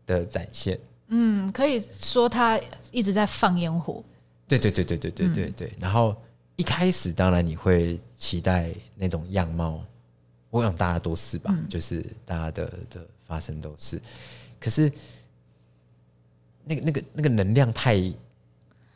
[0.06, 0.78] 的展现。
[1.08, 4.02] 嗯，可以说他一直在放烟火。
[4.46, 5.68] 对对对对对对对对。
[5.68, 6.16] 嗯、然后。
[6.56, 9.84] 一开始当然你会期待那种样貌，
[10.50, 14.00] 我想大家都是吧，嗯、就是大家的的发生都是。
[14.60, 14.88] 可是
[16.62, 17.96] 那个那个那个能量太，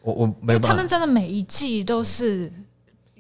[0.03, 0.69] 我我没有办法。
[0.69, 2.49] 他们真的每一季都是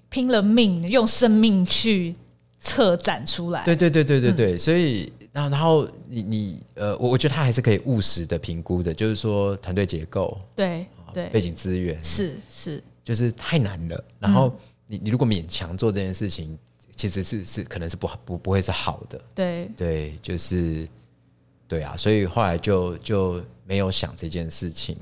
[0.08, 2.14] 拼了命用生命去
[2.60, 3.64] 策展出来。
[3.64, 12.82] 对对对对对对，嗯、所以然后然后你你呃，我我觉得他还是可以务实的评估的，就是说团队结构，对对，背景资源是是。
[13.04, 14.54] 就是太难了，然后
[14.86, 16.58] 你你如果勉强做这件事情，
[16.94, 19.18] 其实是是可能是不不不会是好的。
[19.34, 20.86] 对对，就是
[21.66, 24.94] 对啊，所以后来就就没有想这件事情。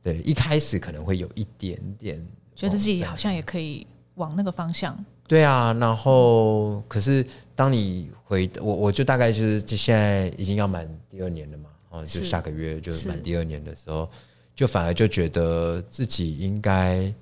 [0.00, 4.96] 对，一开始可能会有一点点觉得自己好像也可以往那个方向。
[5.30, 14.10] 对啊，然后可是当你回我我就大概就是就现在已经要满第二年了嘛，哦，就下个月就满第二年的时候。
[14.56, 17.14] 就反而就觉得自己应该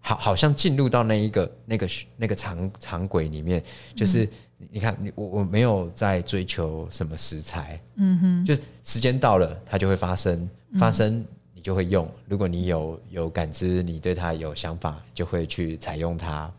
[0.00, 3.62] 好，好像进入到那一个那个那个场场轨里面，
[3.94, 4.26] 就是
[4.70, 10.48] 你看，你我我没有在追求什么食材，嗯哼，就时间到了，它就会发生，
[10.78, 11.22] 发生
[11.54, 12.10] 你就会用。
[12.26, 16.50] 如果你有有感知，你对它有想法，就会去采用它。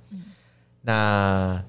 [0.86, 1.64] 那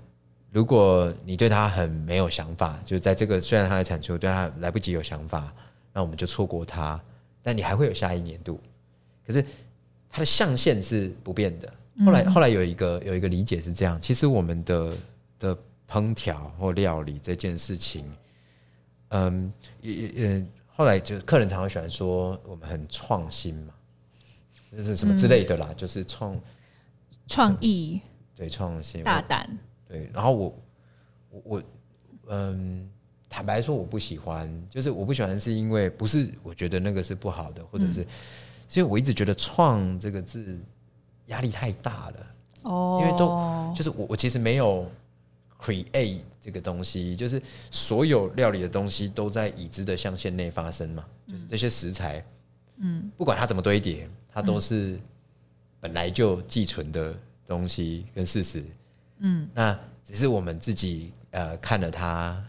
[0.51, 5.51] 如果你对他很没有想法，就在这个虽然他的产出，对他来不及有想法，
[5.93, 7.01] 那我们就错过他。
[7.43, 8.59] 但你还会有下一年度，
[9.27, 9.45] 可是
[10.09, 11.73] 它的象限是不变的。
[12.05, 14.97] 后来后来有一个有一个理解是这样，其实我们的
[15.39, 18.11] 的烹调或料理这件事情，
[19.09, 23.75] 嗯，也也后来就客人常常喜欢说我们很创新嘛，
[24.77, 26.41] 就是什么之类的啦，就是创
[27.29, 28.01] 创意，
[28.37, 29.49] 对，创新，大胆。
[29.87, 30.59] 对，然后我
[31.31, 31.63] 我我
[32.29, 32.89] 嗯，
[33.29, 38.07] 坦白说我不喜欢，就是我不喜欢是因为不是我觉得那个是不好的，或者是，
[38.67, 40.59] 所以我一直觉得“创”这个字
[41.27, 42.27] 压力太大了
[42.63, 44.91] 哦，因为都就是我我其实没有
[45.61, 52.25] create 这个东西，就是所有料理的东西都在已知的象限内发生嘛，就是这些食材，
[52.79, 54.99] 嗯，不管它怎么堆叠，它都是
[55.79, 57.15] 本来就寄存的
[57.47, 58.65] 东西跟事实。
[59.19, 62.43] 嗯，那只是我们自己呃看了他，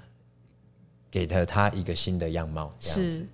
[1.10, 3.12] 给了他一个新的样貌这样子。
[3.20, 3.26] 是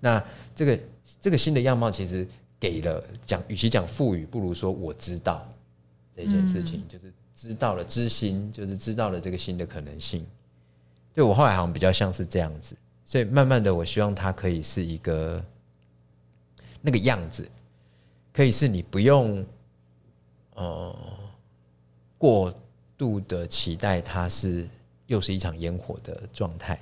[0.00, 0.24] 那
[0.54, 0.78] 这个
[1.20, 2.26] 这个新的样貌其实
[2.60, 5.50] 给了讲，与其讲赋予，不如说我知道
[6.14, 10.26] 这件事情，嗯、就是知道了知心，就是知道了这个新的可能性。
[11.12, 15.44] 对我后来好像比较像是这样子，所以慢慢的，我希望它可以是一个
[16.80, 17.48] 那个样子，
[18.32, 19.44] 可以是你不用
[20.54, 20.96] 呃
[22.16, 22.54] 过。
[22.96, 24.68] 度的期待，它是
[25.08, 26.80] 又是一场烟火的状态。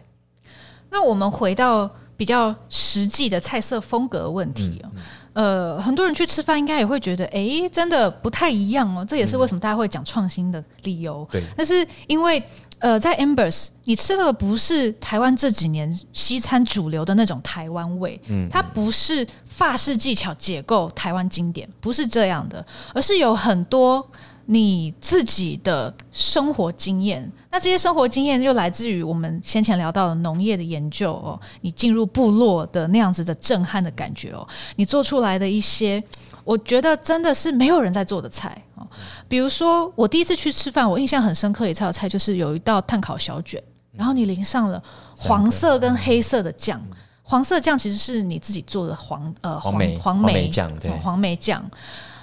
[0.93, 4.91] 那我们回到比较实际的菜色风格问题哦，
[5.33, 9.05] 呃，很多人去吃饭应该也会觉得，哎、欸，真的不太一样哦。
[9.05, 11.27] 这也是为什么大家会讲创新的理由。
[11.33, 12.41] 对，但是因为
[12.79, 24.07] 呃，在 Ambers 你吃到的不是台湾这几年西餐主流的那种台湾味，嗯，它不是法式技巧解构台湾经典，不是这样的，而是有很多。
[24.47, 36.03] 你自己的生活经验，那这些生活经验又来自于我们先前聊到的农业的研究哦，你进入部落的那样子的震撼的感觉哦，你做出来的一些，
[36.43, 38.87] 我觉得真的是没有人在做的菜哦。
[39.29, 44.83] 比如说，我第一次去吃饭，我印象很深刻一道菜就是有一道碳烤小卷，然后你淋上了
[45.17, 46.83] 黄色跟黑色的酱，
[47.23, 51.65] 黄色酱其实是你自己做的黄呃黄梅黄梅酱对黄梅酱，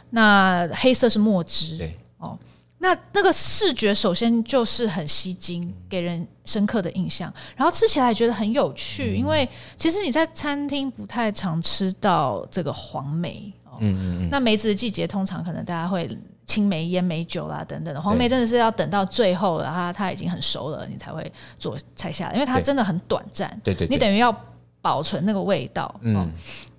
[0.09, 1.97] 那黑色是墨汁对。
[2.19, 2.37] 哦，
[2.77, 7.33] 那那个视觉首先就是很吸睛，给人深刻的印象。
[7.55, 13.51] 然后吃起来觉得很有趣，嗯、因为其实你在餐厅不太常吃到这个黄梅。
[13.65, 14.29] 哦、嗯嗯嗯。
[14.31, 16.09] 那梅子的季节通常可能大家会
[16.45, 23.49] 青梅、烟梅酒啦等等的，黄梅真的是要等到最后，然后它已经很熟了，你才会做菜下来，因为它真的很短暂。
[23.63, 23.93] 对，对对。
[23.93, 24.33] 你等于要
[24.81, 25.93] 保存那个味道。
[26.01, 26.27] 嗯、哦。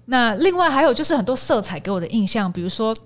[0.06, 2.96] 那另外还有就是很多色彩给我的印象，比如说。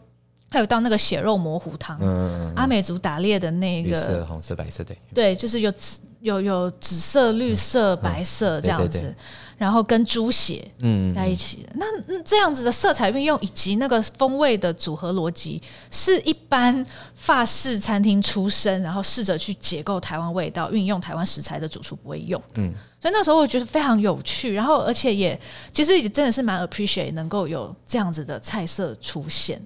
[0.55, 9.13] 还有到那个血肉模糊汤，嗯、阿美族打猎的那个，绿色、红色、白色的，对，就是有紫、有有紫色、绿色、嗯、白色这样子，
[9.59, 11.71] 然后跟猪血嗯在一起的。
[11.73, 16.87] 嗯、那这样子的色彩运用以及那个风味的组合逻辑，是一般
[17.17, 22.41] 法式餐厅出身，然后试着去解构台湾味道、运用台湾食材的主厨不会用。
[22.55, 25.37] 嗯，所以那时候我觉得非常有趣，然后而且也
[25.73, 29.61] 其实也真的是蛮 appreciate 能够有这样子的菜色出现。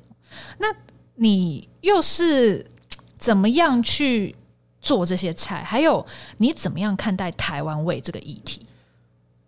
[0.58, 0.66] 那
[1.14, 2.64] 你又是
[3.18, 4.34] 怎么样去
[4.80, 5.62] 做这些菜？
[5.62, 6.04] 还有
[6.36, 8.66] 你怎么样看待台湾味这个议题？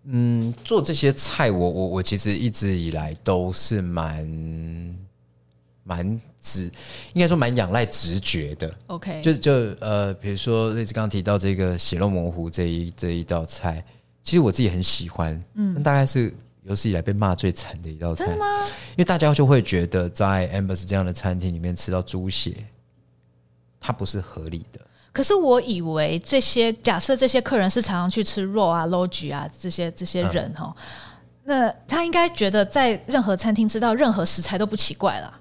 [0.05, 4.96] 嗯，做这些菜我，我我我其实一直以来都是蛮
[5.85, 6.64] 蛮直，
[7.12, 8.74] 应该说蛮仰赖直觉的。
[8.87, 13.85] OK，就就呃，比如说类似刚刚提到这个血肉模糊这一这一道菜，
[14.22, 15.40] 其实我自己很喜欢。
[15.55, 16.35] 嗯，大概是。
[16.64, 18.64] 有史以来被骂最惨的一道菜，真的吗？
[18.90, 22.55] 因为大家就会觉得在 Ambers 这样的餐厅里面吃到猪血，
[23.81, 24.79] 它不是合理的。
[25.11, 30.83] 可是我以为这些假设这些客人是常常去吃肉啊、logy 啊这些这些人哈，嗯、
[31.45, 35.41] 那他应该觉得在任何餐厅吃到任何食材都不奇怪了。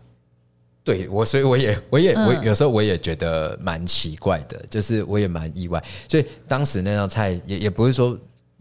[0.86, 5.84] 对我，所以我也我也我有时候我也觉得蛮奇怪的，就是我也蛮意外。
[6.08, 8.18] 所以当时那道菜也也不是说。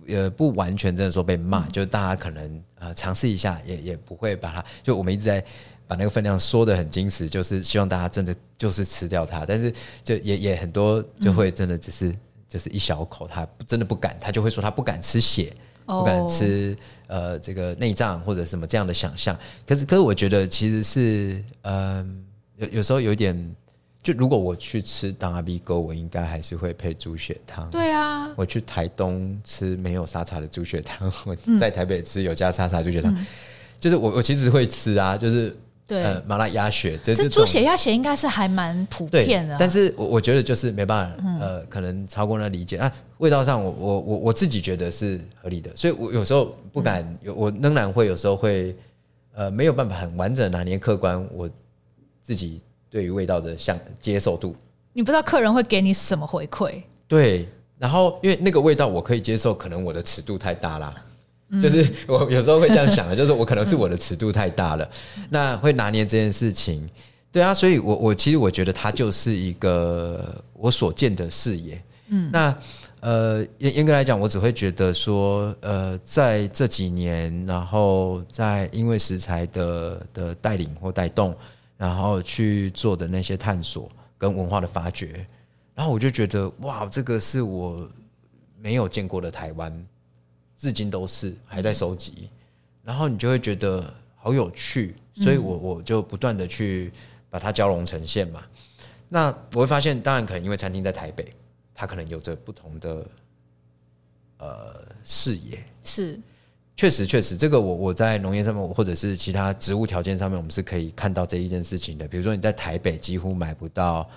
[0.08, 4.64] 呃，不完全真的说被骂，嗯、就大家可能呃尝试一下，也也不会把它。
[4.82, 5.44] 就我们一直在
[5.86, 9.44] 把那个分量说得很精实，就是希望大家真的就是吃掉它。
[9.46, 15.52] 但是就也也很多就会真的只是、嗯、就是一小口，他真的不敢，他就会说他不敢吃血，
[15.86, 19.38] 哦、不敢吃呃这个内脏或者什么这样的想象。
[19.66, 22.24] 可是可是我觉得其实是嗯、
[22.58, 23.56] 呃、有有时候有一点。
[24.02, 27.68] 就如果我去吃当阿 B 哥，我应该还是会配猪血汤。
[27.70, 33.26] 对啊，我去台东吃没有沙茶的猪血汤， 我在台北吃有加沙茶猪血汤，嗯、
[33.80, 35.54] 就是我我其实会吃啊，就是
[35.86, 39.56] 对，呃，麻辣鸭血，这这猪血鸭血应该是还蛮普遍的，啊。
[39.58, 42.76] 但是我我觉得就是没办法，呃，可能超过那理解。
[42.78, 42.92] 啊。
[43.18, 48.76] 味道上我，我我我我自己觉得是合理的，所以我有时候不敢，有、嗯、我仍然会有时候会，
[49.34, 51.50] 呃，没有办法很完整拿捏客观我
[52.22, 54.54] 自己对于味道的像接受度。
[54.92, 56.82] 你不知道客人会给你什么回馈？
[57.06, 60.94] 对，然后因为那个味道我可以接受，可能我的尺度太大啦。
[61.62, 64.86] 就是我有时候会这样想的，就是我可能是我的尺度太大了，
[65.30, 66.86] 那会拿捏这件事情，
[67.32, 72.54] 对啊，所以我我其实我觉得它就是一个我所见的视野，嗯，那
[73.00, 81.34] 呃严严格来讲，我只会觉得说，呃，在这几年，然后在因为食材的的带领或带动，
[81.78, 85.26] 然后去做的那些探索跟文化的发掘，
[85.74, 87.88] 然后我就觉得哇，这个是我
[88.58, 89.86] 没有见过的台湾。
[90.56, 92.28] 至今都是还在收集，
[92.82, 96.92] 然后你就会觉得好有趣，所以我我就不断的去
[97.30, 98.42] 把它交融呈现嘛。
[99.08, 101.32] 那我会发现，当然可能因为餐厅在台北，
[101.72, 103.06] 它可能有着不同的
[104.38, 105.64] 呃视野。
[105.84, 106.18] 是，
[106.78, 112.06] 确实确实，这个我我在农业上面或者是其他植物条件上面，我们是可以看到这一件事情的。
[112.06, 114.08] 比如说你在台北几乎买不到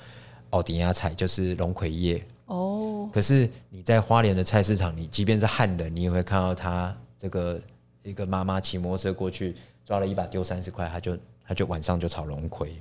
[0.51, 2.23] 奥迪亚菜，就是龙葵叶。
[2.45, 7.59] 哦，可是你在花莲的菜市场，你即便是汉人，你也会看到他这个
[8.03, 12.75] 一个妈妈骑摩托车过去抓了一把丢三十块，他就他就晚上就炒龙葵。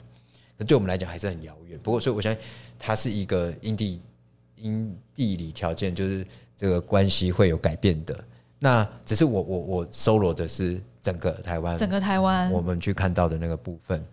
[0.58, 1.78] 那对我们来讲还是很遥远。
[1.78, 2.42] 不过，所以我相信
[2.78, 3.98] 它是一个因地
[4.56, 8.24] 因地理条件，就是这个关系会有改变的。
[8.60, 14.04] 那只是我我我搜罗的是整个台湾，整个台湾我们去看到的那个部分。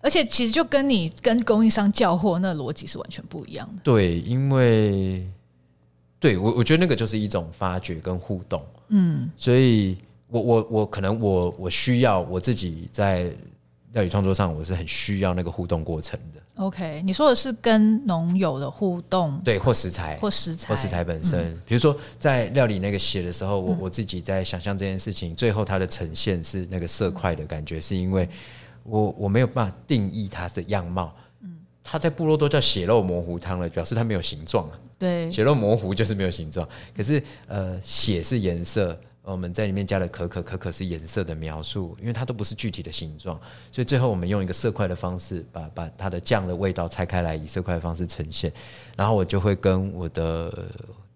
[0.00, 3.82] 而且其实就跟你跟供应商叫货那逻辑是完全不一样的。
[3.84, 5.28] 对，因为
[6.18, 8.64] 对我我觉得那个就是一种发掘跟互动。
[8.88, 9.98] 嗯，所以
[10.28, 13.24] 我我我可能我我需要我自己在
[13.92, 16.40] 料理创作上，我是很需要那个互动过程的。
[16.60, 21.58] OK，你说的是跟农友的互动，对，或食材，或食材，或食材本身。
[21.66, 28.28] 比如说在料理那个血的时候，我我自己在想象这件事情，最后它的呈现是那个色块的感觉，是因为。
[28.82, 34.78] 我我没有办法定义它的样貌，嗯，它在部落都叫血肉模糊汤了，表示它没有形状啊。
[34.98, 36.66] 对，血肉模糊就是没有形状。
[36.96, 43.38] 可是呃，血是颜色，我们在里面加了可可，可可是颜色的描述，因为它都不是具体的形状，
[43.70, 48.52] 所以最后我们用一个色块的方式把把它的酱的味道拆开来，以色块的方式呈现。
[48.96, 50.70] 然后我就会跟我的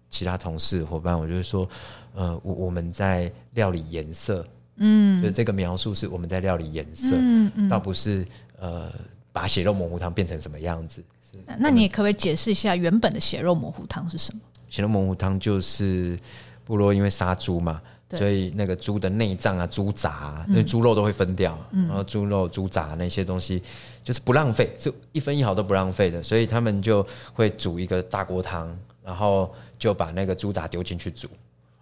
[0.09, 1.67] 其他同事伙伴，我就会说，
[2.13, 4.45] 呃，我我们在料理颜色。
[4.77, 8.27] 嗯，就这个描述是我们在料理颜色，嗯嗯，倒不是
[8.59, 8.91] 呃
[9.31, 11.01] 把血肉模糊汤变成什么样子。
[11.31, 14.41] 是，那你可不可以解释一下原本的血肉模糊汤是什么？
[14.67, 16.19] 血肉模糊汤就是
[16.65, 17.81] 部落因为杀猪嘛，
[18.11, 23.61] 所以那个猪的内脏啊、猪杂啊，那猪肉都会分掉，然后猪肉、猪杂那些东西
[24.03, 31.27] 就是不浪费，是一分一毫都不浪费的，所以他们就会煮一个大锅汤，然后就把那个猪杂丢进去煮，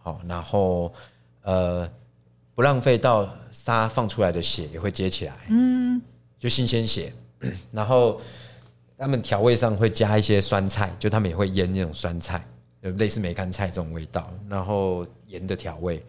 [0.02, 0.94] 好，然后
[1.42, 1.90] 呃。
[2.56, 6.00] 不浪费到杀放出来的血也会接起来，嗯，
[6.40, 7.12] 就新鲜血。
[7.74, 8.22] 然后
[8.96, 12.46] 他们调味上会加一些酸菜，就他们也会腌那种酸菜，
[12.80, 14.32] 就类似梅干菜这种味道。
[14.48, 16.00] 然后盐的调味，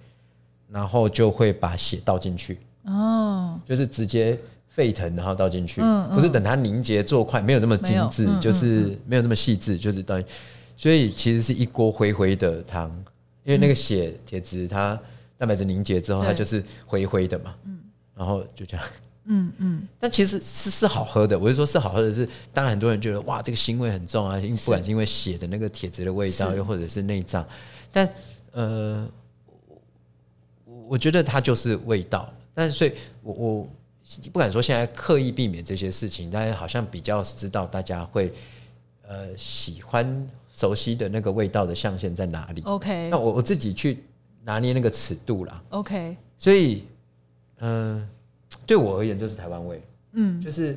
[0.75, 10.21] 然后就会把血倒进去，哦，就是直接沸腾然后倒进去，嗯，不是等它凝结做块，没有这么精致，就是没有那么细致，就是倒。
[10.77, 12.91] 所以其实是一锅灰灰的汤，
[13.45, 14.99] 因为那个血铁质它。
[15.37, 17.81] 蛋白质凝结之后，它就是灰灰的嘛，嗯，
[18.17, 18.87] 然后就这样，
[19.25, 21.37] 嗯嗯，但其实是是好喝的。
[21.37, 27.45] 我是说，是好喝的是，当然很多人觉得哇，这个腥味很重啊，因为不管是因为血的那个铁质的味道，又或者是内脏，
[27.91, 28.09] 但
[28.53, 29.07] 呃，
[30.89, 32.33] 我觉得它就是味道。
[32.55, 33.69] 但是所以我我
[34.33, 38.33] 不敢说现在刻意避免这些事情，但是好像比较知道大家会
[39.07, 42.63] 呃喜欢熟悉的那个味道的象限在哪里。
[42.63, 43.99] OK，那我我自己去。
[44.47, 46.85] 拿捏那个尺度啦，OK，所以，
[47.61, 48.09] 嗯、呃，
[48.67, 49.83] 对我而言，这是台湾味，
[50.13, 50.77] 嗯，就是，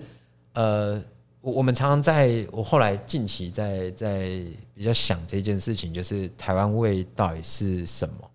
[0.54, 1.04] 呃，
[1.42, 4.42] 我我们常常在，我后来近期在在
[4.74, 8.27] 比较想这件事情，就是台湾味到底是什么？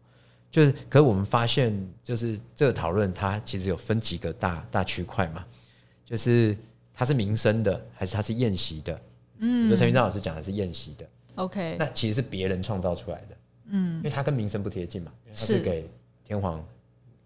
[0.53, 5.45] 就是，可是我们发现，就是这个讨论它其实有分几个大大区块嘛，
[6.05, 6.57] 就是
[6.93, 9.01] 它是民生的，还是它是宴席的？
[9.39, 13.37] 嗯，就陈云章老师讲的是宴席的，OK，那其实是别人创造出来的。
[13.69, 15.89] 嗯，因为它跟民生不贴近嘛，它是给
[16.23, 16.63] 天皇，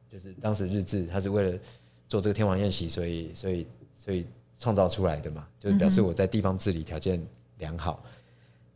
[0.08, 1.58] 就是当时日治，他是为了
[2.06, 3.66] 做这个天皇宴席，所以所以
[3.96, 4.24] 所以
[4.58, 7.20] 创造出来的嘛，就是表示我在地方治理条件
[7.58, 8.04] 良好。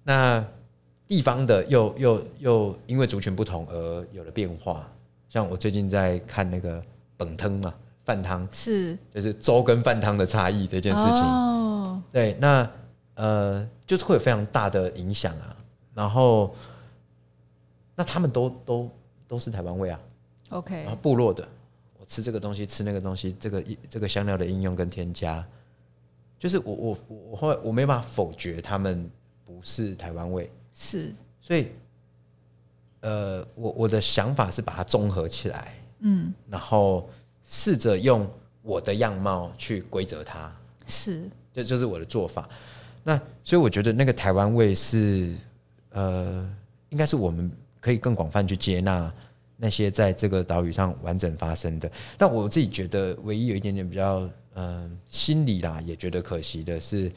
[0.03, 0.45] 那
[1.11, 4.89] 地方的又又又因为族群不同而有了变化，
[5.29, 6.81] 像我最近在看那个
[7.17, 8.47] 本汤嘛，饭汤。
[8.53, 8.97] 是。
[9.13, 11.25] 就是粥跟饭汤的差异这件事情。
[11.25, 12.71] 哦，对，那
[13.17, 15.57] 呃，就是会有非常大的影响啊。
[15.95, 16.55] 然后，
[17.97, 18.89] 那他们都都
[19.27, 20.01] 都是台湾味啊。
[20.51, 21.45] OK，然后部落的，
[21.99, 25.45] 我吃这个东西，吃那个东西，这个这个香料的应用跟添加，
[26.39, 29.11] 就是我我我后来我没办法否决他们
[29.45, 30.49] 不是台湾味，
[30.81, 31.69] 是，所以。
[33.03, 37.09] 呃，我我的想法是把它综合起来，嗯，然后
[37.43, 40.55] 试着用我的样貌去规则它，
[40.87, 42.47] 是，这就是我的做法。
[43.03, 45.35] 那所以我觉得那个台湾味是，
[45.93, 46.47] 呃，
[46.91, 47.51] 应该是我们
[47.81, 49.11] 可以更广泛去接纳
[49.57, 51.91] 那些在这个岛屿上完整发生的。
[52.19, 54.19] 那我自己觉得，唯一有一点点比较，
[54.53, 57.11] 嗯、呃，心里啦也觉得可惜的是，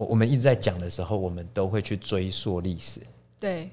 [0.00, 3.00] 我我们一直在讲的时候，我们都会去追溯历史，
[3.38, 3.68] 对，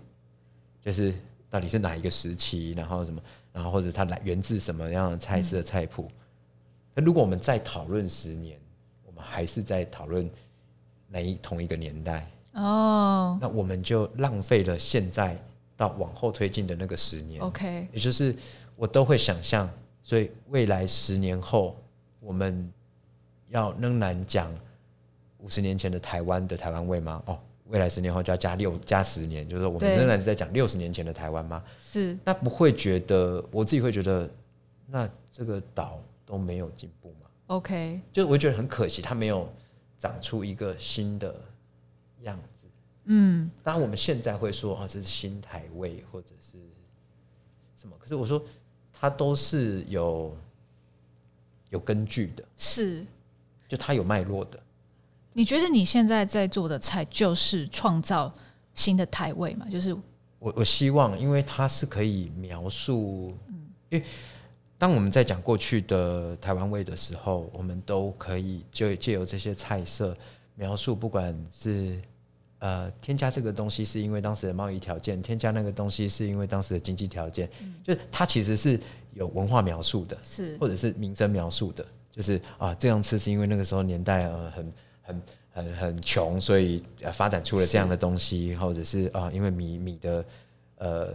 [0.84, 1.13] 就是。
[1.49, 2.73] 到底是哪一个时期？
[2.75, 3.21] 然后什么？
[3.53, 6.11] 然后或者它来源自什么样的菜式的菜谱？
[6.93, 8.59] 那、嗯、如果我们再讨论十年，
[9.05, 10.30] 我们还是在讨论
[11.07, 12.30] 哪一同一个年代？
[12.51, 15.41] 哦，那我们就浪费了现在
[15.78, 17.41] 到往后推进的那个十年。
[17.41, 18.36] OK，也就是
[18.75, 19.69] 我都会想象，
[20.03, 21.82] 所以未来十年后，
[22.19, 22.69] 我们
[23.47, 24.53] 要仍然讲
[25.40, 27.22] 五十年前的台湾的台湾味吗？
[27.26, 27.40] 哦。
[27.70, 31.62] 未来十年后就要加六加十年，就是说我们仍然是在讲六十年前的台湾吗？
[31.78, 32.18] 是。
[32.24, 34.30] 那不会觉得我自己会觉得，
[34.86, 39.52] 那这个岛都没有进步吗？OK，就我会觉得很可惜，它没有
[40.00, 41.36] 长出一个新的
[42.22, 42.68] 样子。
[43.04, 46.58] 嗯，当然我们现在会说啊，这是新台味或者是
[47.76, 48.42] 什么，可是我说
[48.94, 50.34] 它都是有
[51.70, 53.06] 有根据的，是，
[53.68, 54.58] 就它有脉络的。
[55.38, 58.34] 你觉得你现在在做的菜就是创造
[58.74, 59.68] 新的台味吗？
[59.72, 59.94] 就是
[60.40, 63.54] 我我希望，因为它是可以描述，嗯，
[63.90, 64.04] 因为
[64.80, 70.18] 当我们在讲过去的台湾味的时候，我们都可以就借由这些菜色
[70.56, 72.02] 描述，不管是
[72.58, 78.80] 呃添加这个东西是因为当时的贸易条件，添加那个东西是因为当时的经济条件，嗯，就是它其实是
[79.14, 84.74] 有文化描述的，是或者是民生描述的，就是啊这样吃是因为那个时候年代呃很。
[85.08, 86.84] 很很很穷，所以
[87.14, 90.26] 发展出了这样的东西，或者是啊，因为米米的
[90.78, 91.14] 呃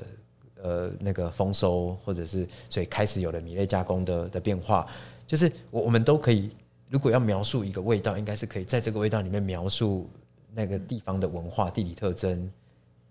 [0.62, 4.88] 呃那个丰收，或者是所以开始有了米类加工的的变化。
[5.26, 6.50] 就是我我们都可以，
[6.88, 10.08] 如果要描述一个味道，应该是可以在这个味道里面描述
[10.54, 12.50] 那个地方的文化、地理特征、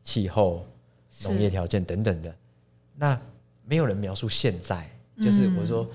[0.03, 0.65] 气候、
[1.25, 2.35] 农业条件等等的。
[2.97, 3.19] 那
[3.65, 5.87] 没有人描述现在，就是我说。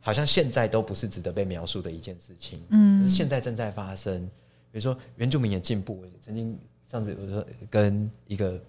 [0.00, 4.24] 好像现在都不是值得被描述的一件事情，嗯，可是现在正在发生。
[4.72, 6.58] 比如说原住民也进步，曾经
[6.90, 8.60] 上次我说跟一个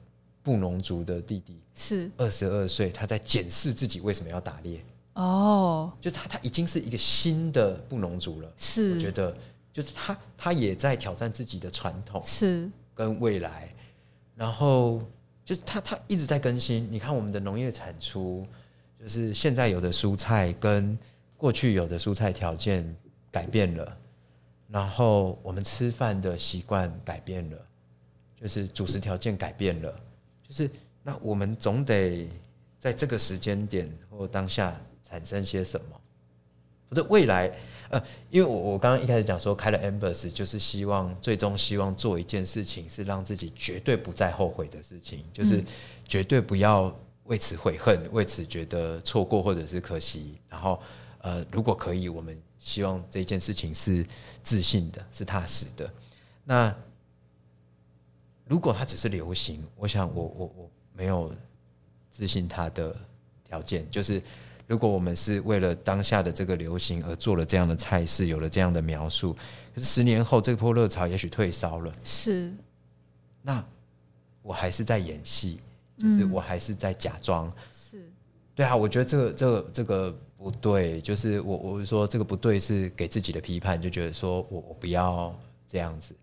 [0.43, 2.09] 布农族的弟弟是。
[2.17, 4.83] 二十二岁，他在检视自己为什么要打猎。
[5.13, 9.35] 哦，就他他已经是一个新的布农族了，是，我觉得。
[9.73, 12.69] 就是他他也在挑战自己的传统，是。
[12.93, 13.73] 跟未来，
[14.35, 15.01] 然后
[15.45, 16.85] 就是他他一直在更新。
[16.91, 18.45] 你看我们的农业产出，
[18.99, 20.99] 就是现在有的蔬菜跟
[21.41, 22.95] 过去有的蔬菜条件
[23.31, 23.97] 改变了，
[24.67, 27.57] 然后我们吃饭的习惯改变了，
[28.39, 29.91] 就是主食条件改变了，
[30.47, 30.69] 就是
[31.01, 32.29] 那我们总得
[32.77, 35.99] 在这个时间点或当下产生些什么，
[36.91, 37.51] 或者未来
[37.89, 45.63] 呃，因为我我刚刚一开始讲说开了 Embers 就是希望最终希望做一件事情是让自己绝对不再后悔的事情，就是
[46.07, 50.79] 绝对不要为此悔恨，为此觉得错过或者是可惜，然后。
[51.23, 54.03] 呃，如果可以，我们希望这件事情是
[54.41, 55.87] 自信的，是踏实的。
[56.43, 56.75] 那
[58.45, 61.31] 如果它只是流行，我想我我我没有
[62.09, 62.95] 自信它的
[63.43, 63.89] 条件。
[63.91, 64.19] 就是
[64.65, 69.33] 如果我们是为了当下的这个流行而做了这样的菜式，有了这样的描述，
[69.75, 72.51] 可是十年后这波热潮也许退烧了，是。
[73.43, 73.63] 那
[74.41, 75.59] 我还是在演戏，
[75.99, 77.47] 就是我还是在假装。
[77.47, 78.11] 嗯、是。
[78.55, 80.19] 对啊，我觉得这个这个这个。
[80.43, 85.31] 不对，就是我我是说这个不对是给自己的批判，就觉得说我我不要
[85.69, 86.15] 这样子。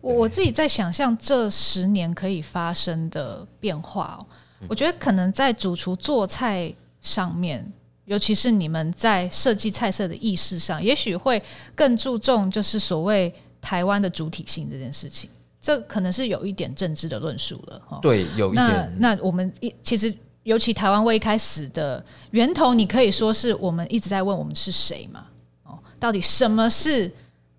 [0.00, 4.26] 我我自己在想象这十年可以发生的变化哦，
[4.68, 7.70] 我觉得可能在主厨做菜上面，
[8.04, 11.42] 尤其是你们在设计菜色的意识上，也许会
[11.74, 15.28] 更注重就是所谓台湾的主体性这件事情。
[15.60, 17.98] 这可能是有一点政治的论述了哈。
[18.00, 18.96] 对，有一点。
[18.98, 20.14] 那，那我们一其实。
[20.42, 25.26] 尤其台湾未一开始的源头，你可以说是我们一直在问我们是谁嘛？
[25.64, 27.12] 哦，到底什么是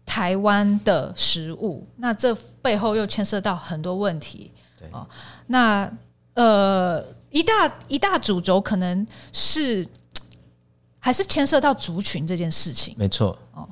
[0.06, 1.88] 台湾的食物？
[1.98, 4.52] 那这背后又牵涉到很多问题。
[4.80, 5.08] 对哦，
[5.48, 5.92] 那
[6.34, 9.88] 呃，一大一大主轴可能是
[10.98, 12.96] 还是牵涉到族群这件事情。
[12.98, 13.38] 没错。
[13.54, 13.68] 哦，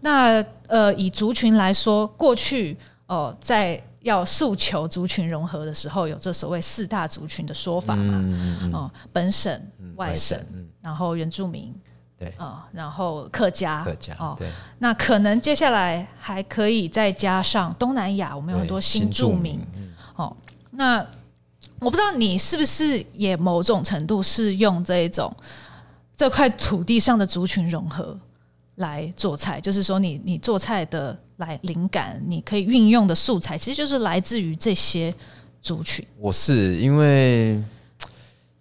[0.00, 8.20] 那呃，以族群来说，过去哦、呃，在要诉求族群融合的时候，有这所谓四大族群的说法嘛？
[8.22, 9.60] 嗯嗯、哦，本省、
[9.96, 11.72] 外省，嗯、然后原住民，
[12.18, 14.50] 对啊、哦，然后客家，客家，哦，对。
[14.78, 19.60] 那可能接下来还可以再加上东南亚，我们有很多新住民。
[19.76, 20.36] 嗯、哦，
[20.72, 20.98] 那
[21.78, 25.34] 我不知道你是不是也某种程度是用这一种
[26.16, 28.18] 这块土地上的族群融合
[28.74, 31.16] 来做菜，就是说你你做菜的。
[31.42, 35.12] 来灵感，你可以运用的素材，其实就是来自于这些
[35.60, 36.04] 族群。
[36.18, 37.62] 我是因为，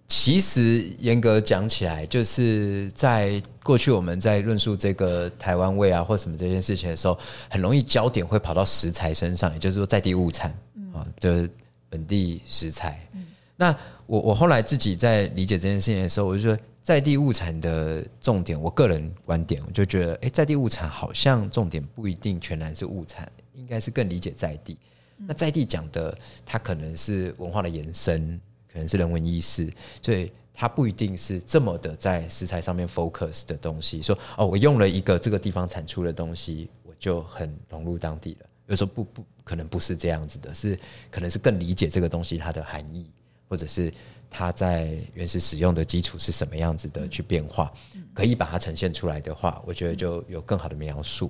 [0.07, 7.17] 其实严格讲起来，就是在过去我们在论述这个台湾味啊或什么这件事情的时候，
[7.49, 10.49] 很容易焦点会跑到食材身上，也就是说在地物产
[10.93, 11.49] 啊，就是
[11.87, 12.99] 本地食材。
[13.13, 13.25] 嗯、
[13.55, 13.75] 那
[14.05, 16.57] 我我后来自己在理解这件事情的时候，我就说。
[16.83, 24.75] 在地物产的重点，我个人观点，我就觉得，哎，在地物产好像重点不一定全然是物产，应该是更理解在地。
[25.15, 29.71] 那在地讲的，它可能是文化的延伸，可能是人文意识，
[30.01, 34.01] 所以它不一定是这么的在食材上面 focus 的东西。
[34.01, 38.47] 说哦，我用了一个这个地方产出的东西，我就很融入当地了。
[38.65, 40.77] 有时候不不可能不是这样子的，是
[41.11, 43.07] 可能是更理解这个东西它的含义，
[43.47, 43.93] 或者是。
[44.33, 47.69] 它在原始使用的基础是什么样子的去变化，
[48.13, 51.29] 可以把它呈现出来的话，我觉得就有更好的描述。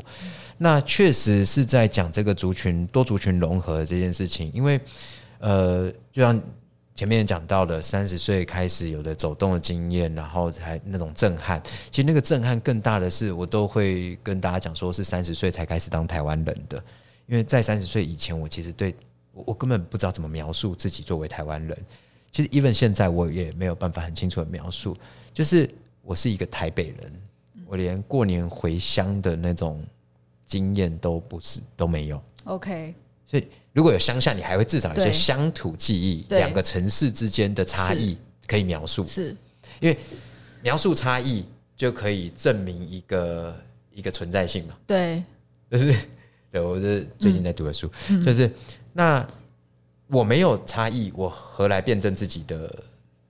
[0.60, 4.80] 那确实是在讲这个族群多族群融合这件事情，因为
[5.40, 6.40] 呃，就像
[6.94, 11.60] 前面讲到的，三十岁开始有了走动的经验，然后才那种震撼。
[11.90, 16.78] 其实那个震撼更大的是，我都会跟大家讲，说是三十岁才开始当台湾人的，
[17.26, 18.94] 因为在三十岁以前，我其实对
[19.34, 21.76] 我我根本不知道怎么描述自己作为台湾人。
[22.32, 24.96] 其实，even 现在我也没有办法很清楚的描述，
[25.34, 25.70] 就是
[26.02, 27.22] 我是一个台北人，
[27.66, 29.84] 我连过年回乡的那种
[30.46, 32.24] 经验都不是都没有。
[32.46, 38.18] OK，所以如果有乡下，你还会至少有一些乡土记忆，两个城市之间的差异
[38.48, 39.36] 可以描述，是。
[39.82, 39.98] 因为
[40.62, 43.56] 描述差异就可以证明一个
[43.92, 44.78] 一个存在性嘛？
[44.88, 45.22] 对，
[45.70, 45.94] 就是
[46.50, 48.50] 对，我是最近在读的书，嗯、就是
[48.94, 49.28] 那。
[50.12, 52.84] 我没有差异，我何来辩证自己的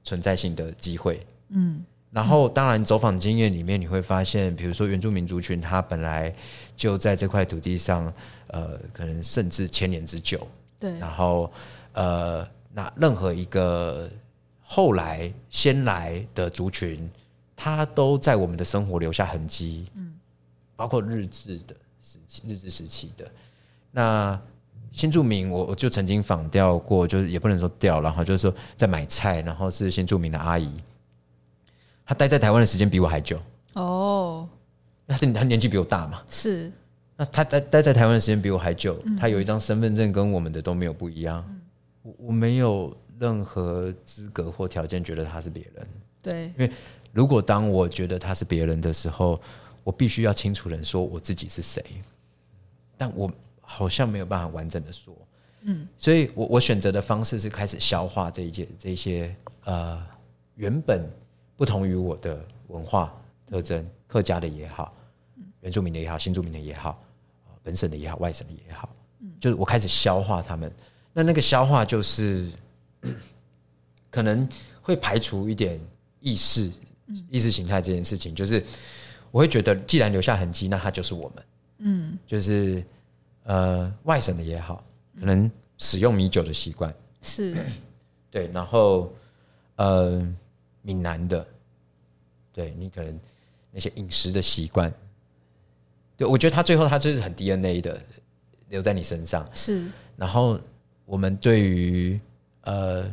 [0.03, 1.23] 存在性的机会？
[1.49, 6.33] 嗯，然后当然走访经验里面，你会发现，比如说原住民族群，它本来
[6.75, 8.11] 就在这块土地上，
[8.47, 10.47] 呃，可能甚至千年之久。
[10.79, 11.51] 对，然后
[11.93, 14.09] 呃，那任何一个
[14.59, 17.07] 后来先来的族群，
[17.55, 19.85] 它都在我们的生活留下痕迹。
[19.93, 20.15] 嗯，
[20.75, 23.31] 包括日治的时期，日治时期的
[23.91, 24.41] 那。
[24.91, 30.69] 新住民，我我就曾经访调过，就是也不能说调，然后就是说在买菜，然后是新住民的阿姨，
[32.05, 33.39] 她待在台湾的时间比我还久。
[33.73, 34.47] 哦，
[35.05, 36.69] 那她年纪比我大嘛，是，
[37.15, 41.41] 那她待待在台湾的时间比我还久，她有一张身份证跟我们的都没有不一样，
[42.01, 45.87] 我我没有任何资格或条件觉得她是别人，
[46.21, 46.71] 对，因为
[47.13, 49.39] 如果当我觉得她是别人的时候，
[49.85, 51.81] 我必须要清楚地说我自己是谁，
[52.97, 53.31] 但我。
[53.73, 55.15] 好像没有办法完整的说，
[55.61, 60.05] 嗯，所以我我选择的方式是开始消化这一些这一些呃
[60.55, 61.09] 原本
[61.55, 63.17] 不同于我的文化
[63.49, 64.93] 特征，客家的也好，
[65.61, 67.01] 原住民的也好，新住民的也好，
[67.63, 68.89] 本省的也好，外省的也好，
[69.39, 70.69] 就是我开始消化他们。
[71.13, 72.51] 那那个消化就是
[74.11, 74.47] 可能
[74.81, 75.79] 会排除一点
[76.19, 76.69] 意识
[77.29, 78.61] 意识形态这件事情，就是
[79.31, 81.45] 我会觉得既然留下痕迹，那它就是我们，
[81.77, 82.83] 嗯，就是。
[83.43, 84.83] 呃，外省的也好，
[85.19, 86.93] 可能使用米酒的习惯。
[87.21, 87.55] 是，
[88.29, 89.13] 对，然后
[89.75, 90.21] 呃，
[90.81, 91.45] 闽南的，
[92.53, 93.19] 对你可能
[93.71, 94.93] 那些饮食的习惯，
[96.17, 98.01] 对我觉得他最后他就是很 DNA 的
[98.69, 99.45] 留在你身上。
[99.53, 100.59] 是，然后
[101.05, 102.19] 我们对于
[102.61, 103.03] 呃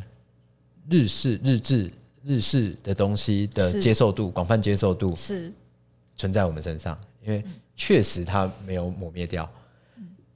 [0.91, 5.53] 日式日治日式的东西的接受度广泛接受度是。
[6.17, 7.45] 存在我们身上，因为
[7.77, 9.49] 确实它没有抹灭掉。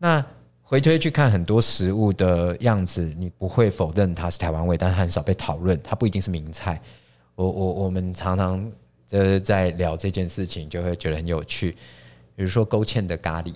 [0.02, 0.24] 那
[0.62, 6.82] 回推去看很多食物的样子，你不会否认它是台湾味，但是它很少被讨论，它不一定是名菜。
[7.36, 8.68] 我我我们常常
[9.06, 11.70] 就是在聊这件事情，就会觉得很有趣。
[12.34, 13.54] 比如说勾芡的咖喱，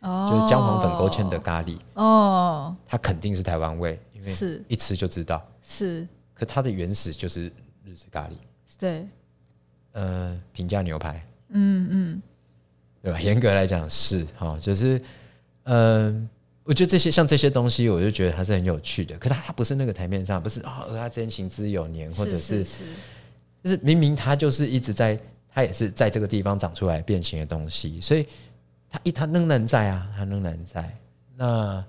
[0.00, 6.04] 哦，就是姜黄粉勾芡的咖喱，哦，它肯定是台湾味，因为是一吃就知道是。
[6.34, 7.44] 可它的原始就是
[7.84, 8.32] 日式咖喱，
[8.76, 9.06] 对，
[9.92, 12.22] 呃，平价牛排，嗯嗯，
[13.00, 13.20] 对吧？
[13.20, 15.00] 严格来讲是哈，就是。
[15.68, 16.28] 嗯，
[16.64, 19.16] 我觉得这些像这些东西，我就觉得它是很有趣的。
[19.18, 22.64] 可它它不是那个台面上，不是啊，蚵仔煎行之有年，或者是，
[23.62, 25.18] 就是明明它就是一直在
[25.52, 28.26] 它也是在这个地方长出来变形的东西，所以
[28.88, 30.96] 它一它仍然在啊，它仍然在。
[31.36, 31.84] 那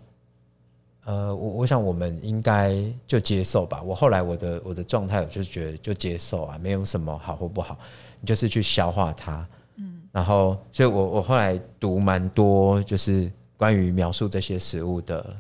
[1.05, 2.75] 呃，我我想我们应该
[3.07, 3.81] 就接受吧。
[3.81, 7.77] 我后来我的我的状态，我就是觉得就接受啊，没有什么好或不好，
[8.19, 9.47] 你就是去消化它。
[9.75, 15.35] 嗯，然后，所以我我后来读蛮多，就是关于描述这些食物的。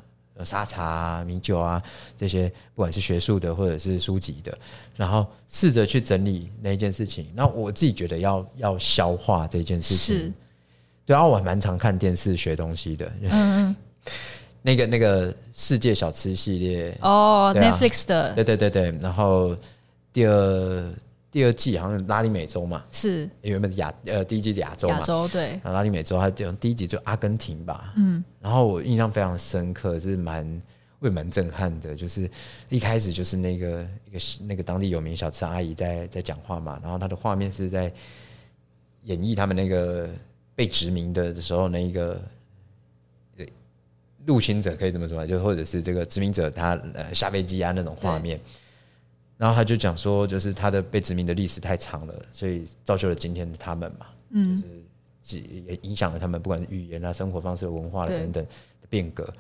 [0.45, 1.81] 沙茶啊、米酒啊，
[2.15, 4.55] 这些不管是学术的或者是书籍的，
[4.95, 7.27] 然后试着去整理那一件事情。
[7.33, 10.33] 那我自己觉得要要消化这件事情，是
[11.07, 13.11] 对啊，我还蛮常看电视学东西的。
[13.23, 13.75] 嗯，
[14.61, 18.95] 那个那个世界小吃系列哦、啊、，Netflix 的，对对对对。
[19.01, 19.57] 然后
[20.13, 20.93] 第二。
[21.37, 23.29] 第二季好像拉丁美洲嘛，是。
[23.43, 30.61] 原本亚呃第一季是亚洲嘛，亚洲对，然后拉丁美洲，它第一集就阿根廷吧，嗯，然后我印象非常深刻，是蛮
[30.99, 32.27] 会蛮震撼的，就是
[32.69, 37.93] 一开始就是那个一个那个当地有名小吃阿姨在在讲话嘛，然后她的画面是在
[39.03, 40.09] 演绎他们那个
[40.55, 42.19] 被殖民的时候那一个
[44.25, 48.39] 入侵者可以这么说，就或者是这个殖民者他呃下飞机啊那种画面。
[49.37, 54.57] 然后他就讲说，就是他的被殖民的历史太长了，所以造就了今天的他们嘛，嗯，
[55.21, 59.31] 就是也影响了他们不管是语言啊、生活方式、文化等等的变革。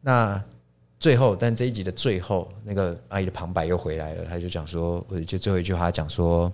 [0.00, 0.42] 那
[0.98, 6.52] 最后，但这一集的最后，那个阿姨的旁白又回来了，他就讲说，我就最后一句话讲说，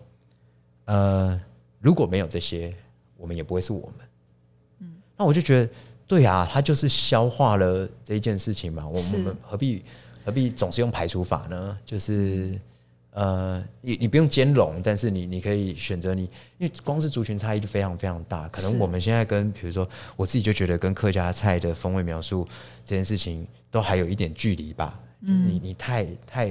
[0.85, 1.41] 呃，
[1.81, 2.75] 如果没有这些，
[3.17, 4.07] 我们也不会是我们。
[4.81, 5.73] 嗯，那我就觉得，
[6.07, 9.83] 对啊，他就是消化了这一件事情嘛，我们何必
[10.27, 11.79] 何必总是用排除法呢？
[11.87, 12.61] 就是。
[13.13, 16.23] 呃，你你不用兼容，但是你你可以选择你，
[16.57, 18.49] 因为光是族群差异就非常非常大。
[18.49, 19.87] 可能我们现在跟比如说
[20.17, 22.49] 我自己就觉得跟客家菜的风味描述
[22.87, 24.99] 这件事情都还有一点距离吧。
[25.21, 26.49] 嗯，你你太太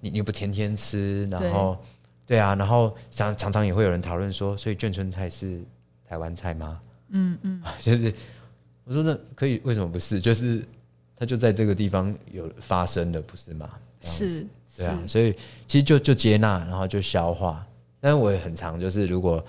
[0.00, 1.78] 你你不天天吃，然后
[2.26, 5.62] 对，对啊，然后常常常也会有人讨论说，所以眷村菜是
[6.06, 6.80] 台湾菜吗？
[7.08, 8.12] 嗯嗯， 就是
[8.84, 10.20] 我说那可以，为什么不是？
[10.20, 10.62] 就是
[11.16, 13.70] 它就在这个地方有发生的，不是吗？
[14.02, 14.46] 是。
[14.76, 15.32] 对啊，所以
[15.66, 17.64] 其实就就接纳，然后就消化。
[18.00, 19.44] 但是我也很常，就是如果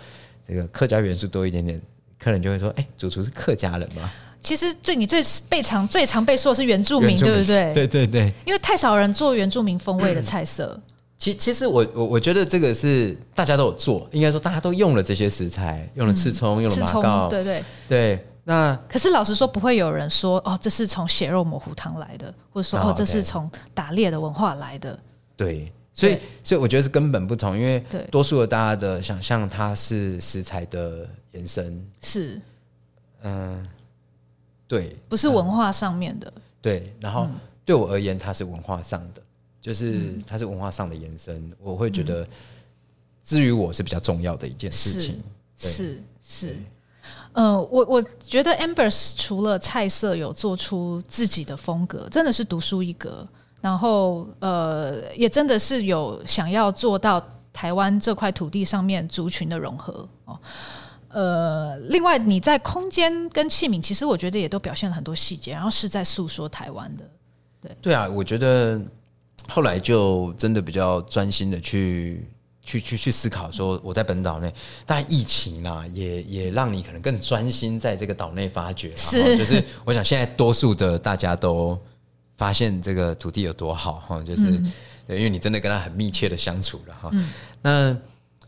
[0.47, 1.81] 这个客家元素多一点点，
[2.17, 4.09] 客人就会说：“哎、欸，主厨是客家人吗？”
[4.39, 7.73] 其实最你最被常最常被说的是原住民，对不对？
[7.73, 10.79] 对对对，因为太少人做原住民风味的菜色。
[11.17, 18.27] 其其实我我我觉得这个是大家都有做，应该说大家都用了这些食材，用了刺葱，用了马告，对对对。
[18.43, 24.97] 那可是老实说，不会有人说：“哦，这是从血肉模糊汤来的，或者说哦，这是从打猎的文化来的。”
[25.37, 32.39] 对，所以所以我觉得是根本不同，因为多数的大家的想象，它是食材的延伸，是，
[33.21, 33.67] 嗯，
[34.67, 36.93] 对，不是文化上面的，对。
[36.99, 37.27] 然后
[37.65, 39.21] 对我而言，它是文化上的，
[39.61, 41.51] 就是它是文化上的延伸。
[41.59, 42.27] 我会觉得，
[43.23, 45.21] 至于我是比较重要的一件事情，
[45.57, 46.55] 是是，
[47.33, 53.27] 呃，我我觉得 Amber 除了菜色有做出自己的风格，真的是独树一格。
[53.65, 57.19] 然后，呃，也真的是有想要做到
[57.51, 60.39] 台湾这块土地上面族群的融合哦。
[61.07, 67.03] 呃，另外你在空间跟器皿，其实我觉得也都表现了很多细节，然后是在诉说台湾的。
[67.59, 68.79] 对对啊，我觉得
[69.47, 72.29] 后来就真的比较专心的去
[72.61, 74.53] 去去去思考，说我在本岛内，
[74.85, 78.95] 当然疫情啊，也也让你可能更专心在这个岛内发掘。
[78.95, 81.75] 是，就是我想现在多数的大家都。
[82.37, 84.51] 发现这个土地有多好哈，就是
[85.07, 87.11] 因为你真的跟他很密切的相处了哈。
[87.61, 87.97] 那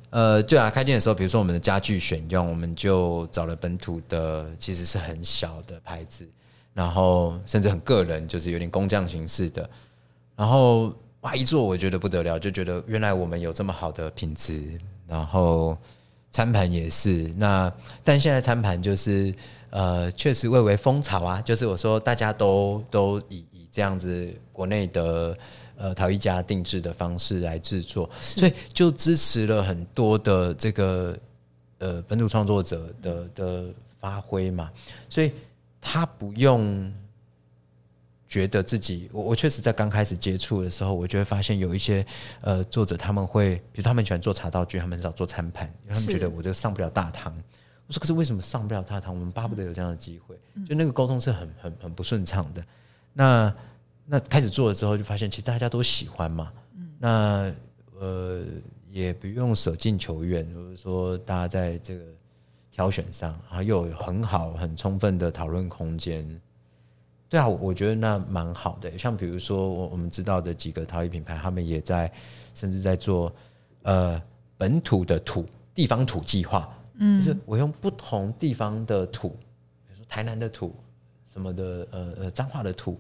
[0.10, 6.28] 呃，对啊，开店的时候，比如说我们的家具选用，我们就找了本土的，其实是很小的牌子，
[6.74, 9.70] 然后甚至很个人，就是有点工匠形式的。
[10.36, 14.64] 然后哇，一做我觉得不得了，就觉得原来我们有这么好的品质。
[15.06, 15.78] 然后
[16.32, 17.72] 餐盘也是，那
[18.04, 19.34] 但现在餐盘就是
[19.70, 23.46] 呃，确实蔚为风潮啊，就是我说大家都都以。
[23.78, 25.38] 这样子，国内的
[25.76, 31.16] 呃陶艺家定制的方式来制作，所以就支持了很多的这个
[31.78, 33.66] 呃本土创作者的的
[34.00, 34.72] 发挥嘛。
[35.08, 35.32] 所以
[35.80, 36.92] 他不用
[38.28, 42.04] 觉得自己，我我确实在刚开始接触的时候，我就会发现有一些
[42.42, 47.32] 呃作者他们会，比如他们喜欢做茶道具，他们很少做餐盘，因为他们觉得我这个上不了大堂。
[47.86, 49.14] 我说可是为什么上不了大堂？
[49.14, 50.36] 我们巴不得有这样的机会，
[50.68, 52.66] 就那个沟通是很很很不顺畅的。
[53.18, 53.52] 那
[54.06, 56.54] 那开始做了之后，就发现其实大家都喜欢嘛。
[56.76, 57.52] 嗯、那
[58.00, 58.44] 呃，
[58.90, 62.04] 也不用舍近求远，就是说大家在这个
[62.70, 66.24] 挑选上，然后又有很好、很充分的讨论空间。
[67.28, 68.96] 对啊，我觉得那蛮好的。
[69.00, 72.12] 像比如说我我们知道的几个陶艺品牌，他们也在
[72.54, 73.34] 甚至在做
[73.82, 74.22] 呃
[74.58, 75.44] 本土的土
[75.74, 80.76] 地方土计划，嗯，就是我用不同地方的土，比如说台南的土，
[81.38, 83.00] 什么的，呃呃，彰化的土，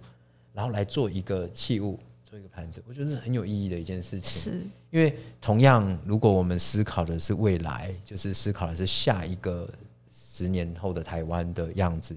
[0.53, 4.43] 然后来做一个器物，做一个盘子，我觉得是很有意义的一件事情。
[4.43, 4.61] 是，
[4.91, 9.67] 因为同样，如果我们思考的是未来，就是思考的是下一个
[10.13, 12.15] 十年后的台湾的样子，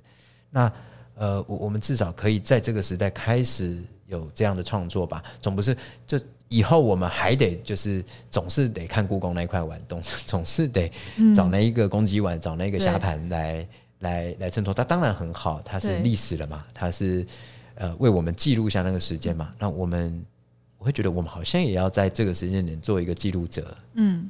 [0.51, 0.71] 那
[1.15, 5.75] 呃，我我们至少可以在这个时代开始有这样的创作吧，总不是
[6.07, 6.21] 就。
[6.53, 10.91] 以后我们还得就是总是得看故宫那一块碗，总总是得
[11.33, 13.65] 找那一个公鸡碗，找那个虾盘来
[14.01, 14.75] 来来衬托。
[14.75, 17.27] 它当然很好，它是历史了嘛，它是
[17.77, 19.51] 呃为我们记录下那个时间嘛。
[19.59, 20.23] 那我们
[20.77, 24.29] 我会觉得我们好像也要在这个时间点做一个记录者，嗯，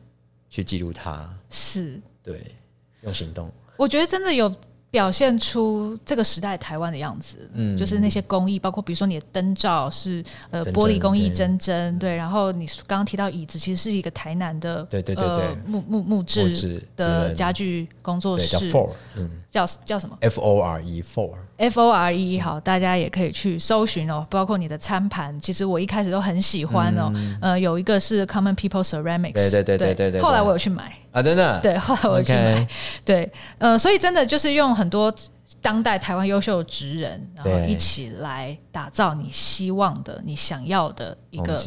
[0.48, 2.54] 去记录它，是对，
[3.02, 3.50] 用行动。
[3.76, 4.54] 我觉得真的有。
[4.90, 21.34] 表现出这个时代台湾的样子，嗯，就是那些工艺，包括比如说你的灯罩是呃玻璃工艺针针，对，然后你刚刚提到椅子，其实是一个台南的，对对对对，木木木质的家具工作室，叫叫叫什么？F O R E Fore。
[21.56, 24.26] F O R E 好，大家也可以去搜寻哦。
[24.30, 27.12] 包括你的餐盘，其实我一开始都很喜欢哦。
[27.14, 30.20] 嗯、呃，有一个是 Common People Ceramics，对对对对对对。
[30.20, 31.60] 后来我有去买啊，真的。
[31.60, 32.66] 对，后来我去买。
[33.04, 35.12] 对，呃，所以真的就是用很多
[35.60, 41.60] 当代台湾优秀的职人，然后一起来打造你希望的、你想要的一个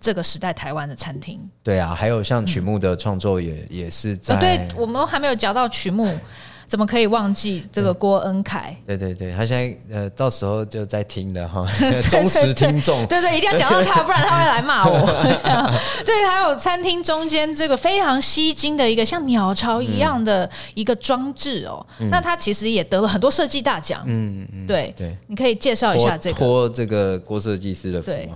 [0.00, 1.40] 这个时代台湾的餐厅。
[1.62, 6.18] 对啊，还有像曲目的创作也、嗯、也是在，对，我们还没有讲到曲目。
[6.66, 8.76] 怎么可以忘记这个郭恩凯？
[8.84, 11.66] 对对对，他现在呃，到时候就在听了哈，
[12.10, 13.06] 忠实听众。
[13.06, 15.06] 对对，一定要讲到他，不然他会来骂我。
[16.04, 24.02] 对，还有餐厅中间这个非常吸睛的一个像鸟巢一样的一个装置哦，那他其实也得了很多设计大奖。
[24.06, 28.06] 嗯嗯，对对，你可以介绍一下这个托这个郭设计师的福。
[28.06, 28.28] 对，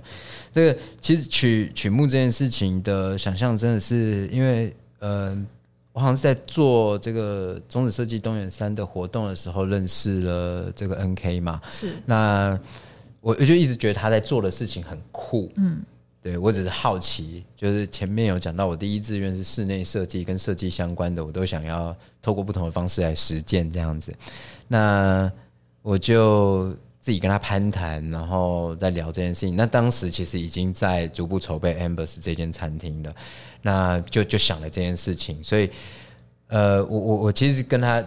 [0.55, 5.37] 这个其实曲曲目这件事情的想象，真的是因为呃。
[6.01, 11.93] 我好像是在做这个中子设计东远山的活动的时候认识了这个 NK 嘛，是。
[12.07, 12.59] 那
[13.21, 15.83] 我我就一直觉得他在做的事情很酷，嗯，
[16.23, 24.11] 对，我只是好奇，就是前面有讲到我第一志愿是室内设计跟设计相关的，我都想要透过不同的方式来实践这样子。
[24.67, 25.31] 那
[25.83, 29.57] 我就自己跟他攀谈，然后再聊这件事情。
[29.57, 33.15] 那当时其实已经在逐步筹备 Ambers 这间餐厅了。
[33.63, 35.71] 那就就想了这件事情，所以，
[36.47, 38.03] 呃，我我我其实跟他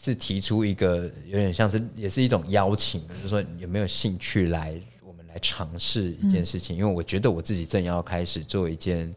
[0.00, 9.12] 是提出一个有点像是也是一种邀请，就是说有没有兴趣来我们来尝试一件事情，因为我觉得我自己正要开始做一件，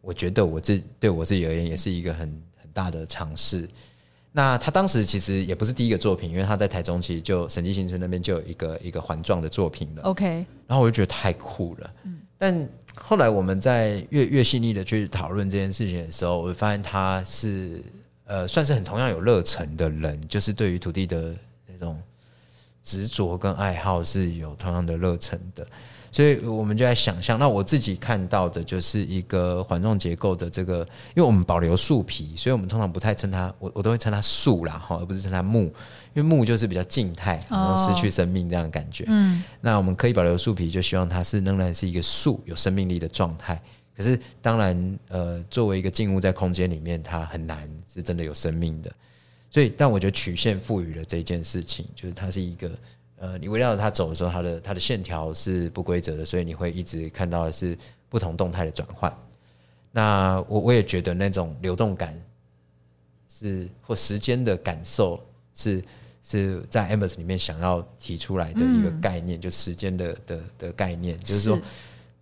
[0.00, 2.28] 我觉得我自对我自己而言也是一个很
[2.62, 3.68] 很大的尝试。
[4.32, 10.02] 那他当时其实也不是第一个作品，因为他在台中其实就审计新村那边就有一个一个环状的作品了。
[10.02, 12.68] OK，然后我就觉得太酷了，嗯，但。
[12.94, 17.82] 后来我们在越越细腻的去讨论这件事情的时候，我发现他是
[18.26, 21.34] 呃算是很同样有热忱的人，就是对于土地的
[21.66, 21.98] 那种
[22.84, 25.66] 执着跟爱好是有同样的热忱的。
[26.12, 35.62] 所以我们就在想象，那我自己看到的就是一个环状结构的这个，因为我们保留树皮，所以我们通常不太称它，我我都会称它树啦哈，而不是称它木，
[36.12, 39.06] 因为木就是比较静态，然后失去生命这样的感觉。
[39.08, 43.58] 嗯，那我们可以保留树皮，就希望它是仍然是一个树，有生命力的状态。
[43.96, 48.92] 可是当然，呃，作为一个静物在空间里面，它很难是真的有生命的。
[49.50, 52.70] 所以，但我觉得曲线赋予了这件事情，就是它是一个。
[53.22, 59.16] 呃，你围绕着它走的时候，它的它的线条是不规则的，所以你会一直看到的是不同动态的转换。
[59.92, 62.20] 那我我也觉得那种流动感
[63.28, 65.84] 是或时间的感受是
[66.24, 71.60] 是在 Ambers 里面想要提出来的一个概念，嗯、就时间的的的概念，就是说，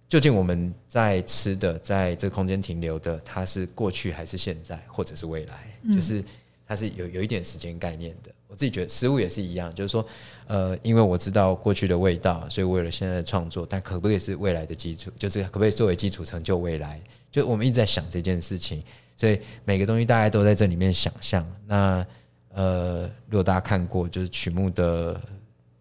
[0.07, 5.78] 究竟我们在吃的在这个空间停留的，它是过去还是现在，或者是未来？
[5.84, 6.22] 嗯、就是
[6.66, 8.30] 它是有有一点时间概念的。
[8.51, 10.05] 我自己觉得食物也是一样，就是说，
[10.48, 15.09] 呃，因为我知道过去的味道，所以为了现在的创作，但可不可以是未来的基础？
[15.16, 17.01] 就是可不可以作为基础成就未来？
[17.30, 18.82] 就我们一直在想这件事情，
[19.16, 21.46] 所以每个东西大家都在这里面想象。
[21.64, 22.05] 那
[22.53, 25.20] 呃，如果大家看过，就是曲目的，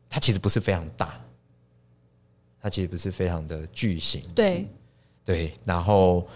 [0.08, 1.20] 它其实不是非常大，
[2.62, 4.68] 它其实不是非常的巨型，对
[5.26, 5.54] 对。
[5.66, 6.28] 然后，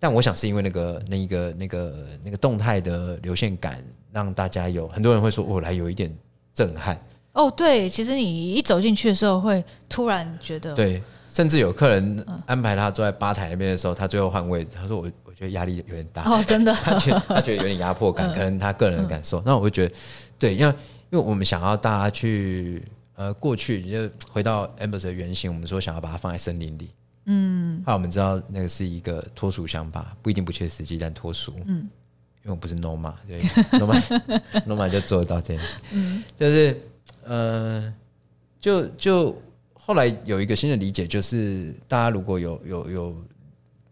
[0.00, 3.84] 但我想是因为那个那一个那个那个动态的流线感。
[4.12, 6.14] 让大家有很多人会说，我来有一点
[6.54, 7.00] 震撼。
[7.32, 7.50] 哦。
[7.50, 16.22] 对，其实你一走进去的时候，会突然觉得对，甚至有客人安排他坐在吧台那边的时候，他最后换位置，他说我我觉得压力有点大。
[16.24, 19.42] 哦，真的， 他觉得他觉得有点压迫感， 可能他个人的感受。
[19.46, 19.94] 那我会觉得
[20.38, 20.74] 对，因为
[21.10, 22.82] 因为我们想要大家去
[23.14, 26.90] 呃过去，就回到 Ambers 的原型，我们说想要把它放在森林里，
[27.26, 31.88] 嗯，那我们知道那个是一个脱俗想法，不一定不切实际，但脱俗，嗯。
[32.44, 33.38] 因为我不是 Noma，对，
[33.78, 34.20] Noma
[34.66, 35.76] Noma 就做得到这样子。
[35.92, 36.80] 嗯，就是
[37.24, 37.94] 呃，
[38.58, 39.40] 就就
[39.72, 43.16] 后来有一个新的理解，就是大家如果有有有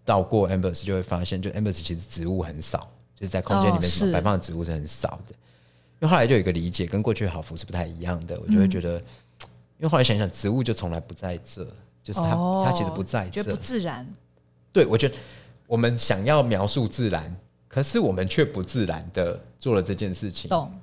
[0.04, 5.34] 到过 Embers，就会发现，就 Embers 其实植物很少，就是在空间里面什么摆放的植物是很少的。
[6.00, 11.64] 因为后来就有一个理解，跟过去的好福是不太一样的，我就会觉得，因为后来想想，植物就从来不在这，
[12.02, 12.30] 就是它
[12.64, 14.04] 它其实不在这，就不自然。
[14.72, 15.14] 对，我觉得
[15.68, 17.32] 我们想要描述自然。
[17.72, 20.50] 可是我们却不自然的做了这件事情。
[20.50, 20.74] 懂，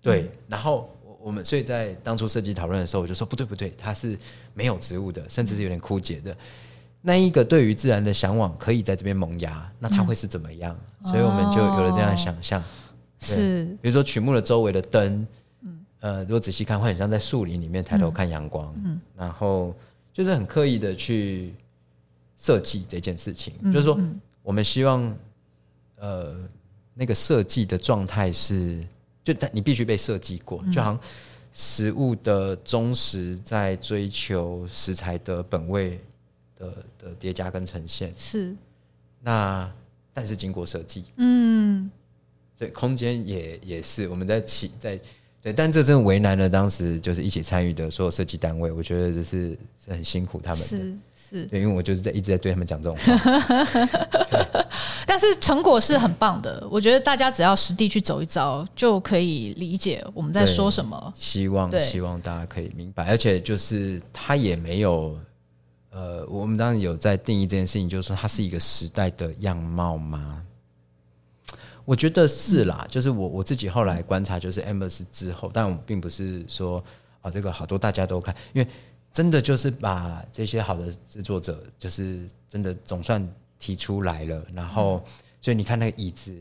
[0.00, 0.30] 对。
[0.48, 4.18] 然后我我们所以在当初设计讨论的时候，我就说不对不对，它是
[4.54, 6.34] 没有植物的，甚至是有点枯竭的。
[7.02, 10.74] 那一个对于自然的向往可以在这边萌芽，那它会是怎么样？
[11.04, 12.62] 所以我们就有了这样的想象。
[13.18, 15.26] 是，比如说曲目的周围的灯，
[15.60, 18.74] 嗯呃，如果仔细看，会很像在树林里面抬头看阳光。
[18.82, 19.74] 嗯，然后
[20.10, 21.54] 就是很刻意的去
[22.38, 24.00] 设计这件事情，就是说
[24.42, 25.14] 我们希望。
[26.00, 26.34] 呃，
[26.94, 28.82] 那个设计的状态是，
[29.22, 31.00] 就你必须被设计过，就好像
[31.52, 36.00] 食物的忠实在追求食材的本味
[36.56, 38.56] 的的叠加跟呈现是。
[39.20, 39.70] 那
[40.14, 41.90] 但是经过设计，嗯，
[42.56, 44.98] 对，空间也也是我们在起在
[45.42, 50.98] 对，但这真的为难了当时就是一起参与的所有设计单位，我觉得这是是很辛苦他们的。
[51.30, 54.66] 是对，因为我就是在一直在对他们讲这种话，
[55.06, 56.66] 但是成果是很棒的。
[56.68, 61.12] 我觉得大家只要实地去走一遭，就可以理解我们在说什么。
[61.14, 65.16] 希望希望大家可以明白，而且就是他也没有，
[65.90, 70.42] 呃，我们当然有在定义这件事情，就是说它是一个时代的样貌吗？
[71.84, 76.82] 我觉得是啦，就是我我自己后来观察，就是 ambers 之后，但我并不是说
[77.20, 78.68] 啊，这个好多大家都看，因为。
[79.12, 84.44] 真的就是把这些好的制作者，就是真的总算提出来了。
[84.54, 85.02] 然后，
[85.40, 86.32] 所以你看那个椅子，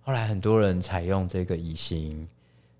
[0.00, 2.28] 后来很多人采用这个椅型，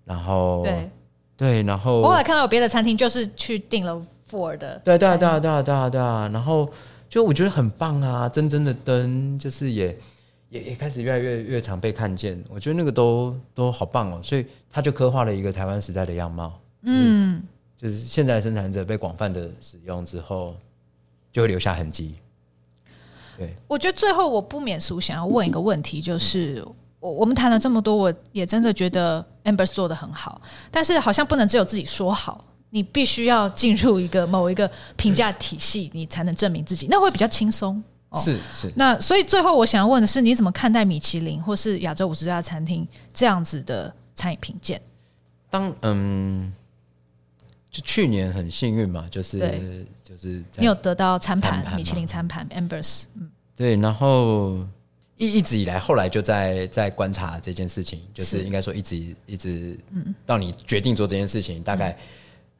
[0.05, 0.89] 然后对
[1.35, 6.71] 对，然后我后来看到有别的餐厅就是去订了 Four 的，对对对对对对啊，然后
[7.09, 9.97] 就我觉得很棒啊，真正的灯就是也
[10.47, 17.43] 也也开始越来越越常被看见，我觉得那个都都好棒哦，所以他就刻画了一个台湾时代的样貌，嗯。
[17.85, 20.55] 就是现在生产者被广泛的使用之后，
[21.31, 22.15] 就会留下痕迹。
[23.37, 26.65] 对，我觉得最后我不免俗想要问一个问题，就是
[26.99, 37.83] 我我们谈了这么多，我也真的觉得 ambers 做的很好，但是好像不能只有自己说好，你必须要进入一个某一个评价体系，你才能证明自己，那会比较轻松。
[38.15, 38.73] 是是。
[38.75, 44.81] 那所以最后我想要问的是，你怎么看待米其林或是亚洲五十家餐厅这样子的餐饮评鉴？
[45.51, 46.51] 当嗯。
[47.75, 54.65] 就去年很幸运嘛，就是就是你有得到餐盘米其林餐盘 Ambers，嗯，对，然后
[55.17, 58.95] 一一直以来，后来就在在观察这件事情，就是应该说一直
[59.25, 61.97] 一直，嗯，到你决定做这件事情，大概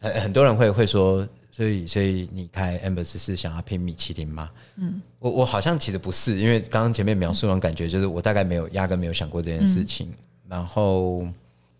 [0.02, 4.52] 很很多人会会说，所以所以你开 Ambers 是想要拼米其林吗？
[4.76, 10.14] 嗯，我我好像其实不是，因为刚刚前面描述那种感觉，就是我大概没有压根没有想过这件事情，
[10.50, 11.26] 然后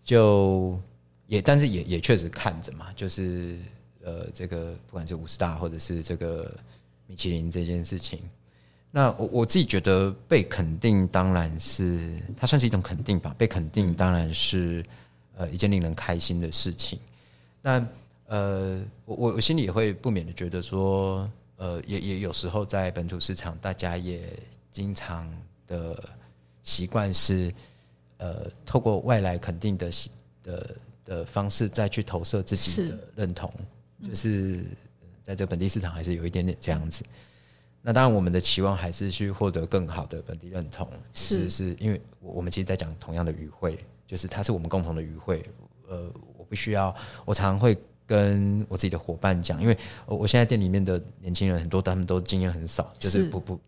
[0.02, 0.80] 就。
[1.26, 3.58] 也，但是也也确实看着嘛，就是
[4.02, 6.56] 呃，这个不管是五十大或者是这个
[7.08, 8.20] 米其林这件事情，
[8.92, 14.84] 那我我自己觉得被肯定当然是它算是一种肯定吧，被肯定当然是
[15.34, 16.98] 呃一件令人开心的事情。
[17.60, 17.84] 那
[18.26, 24.20] 呃，我我我心里也会不免的觉得说，呃，也也有时候在本土市场，大家也
[24.70, 25.28] 经常
[25.66, 26.08] 的
[26.62, 27.52] 习惯是
[28.18, 29.90] 呃，透过外来肯定的
[30.44, 30.76] 的。
[31.06, 33.50] 的方式再去投射自己的认同，
[34.02, 34.64] 是就是
[35.22, 37.04] 在这个本地市场还是有一点点这样子。
[37.80, 43.78] 那当然，我们的期望还是去获得更好的本地认同，是是因为我们其实，在讲同样的语汇，
[44.08, 45.48] 就是它是我们共同的语汇。
[45.88, 46.92] 呃，我不需要，
[47.24, 53.60] 我常常会跟我自己的伙伴讲，因为我现在店里面的年轻人很多，他们都经验很少，就是不不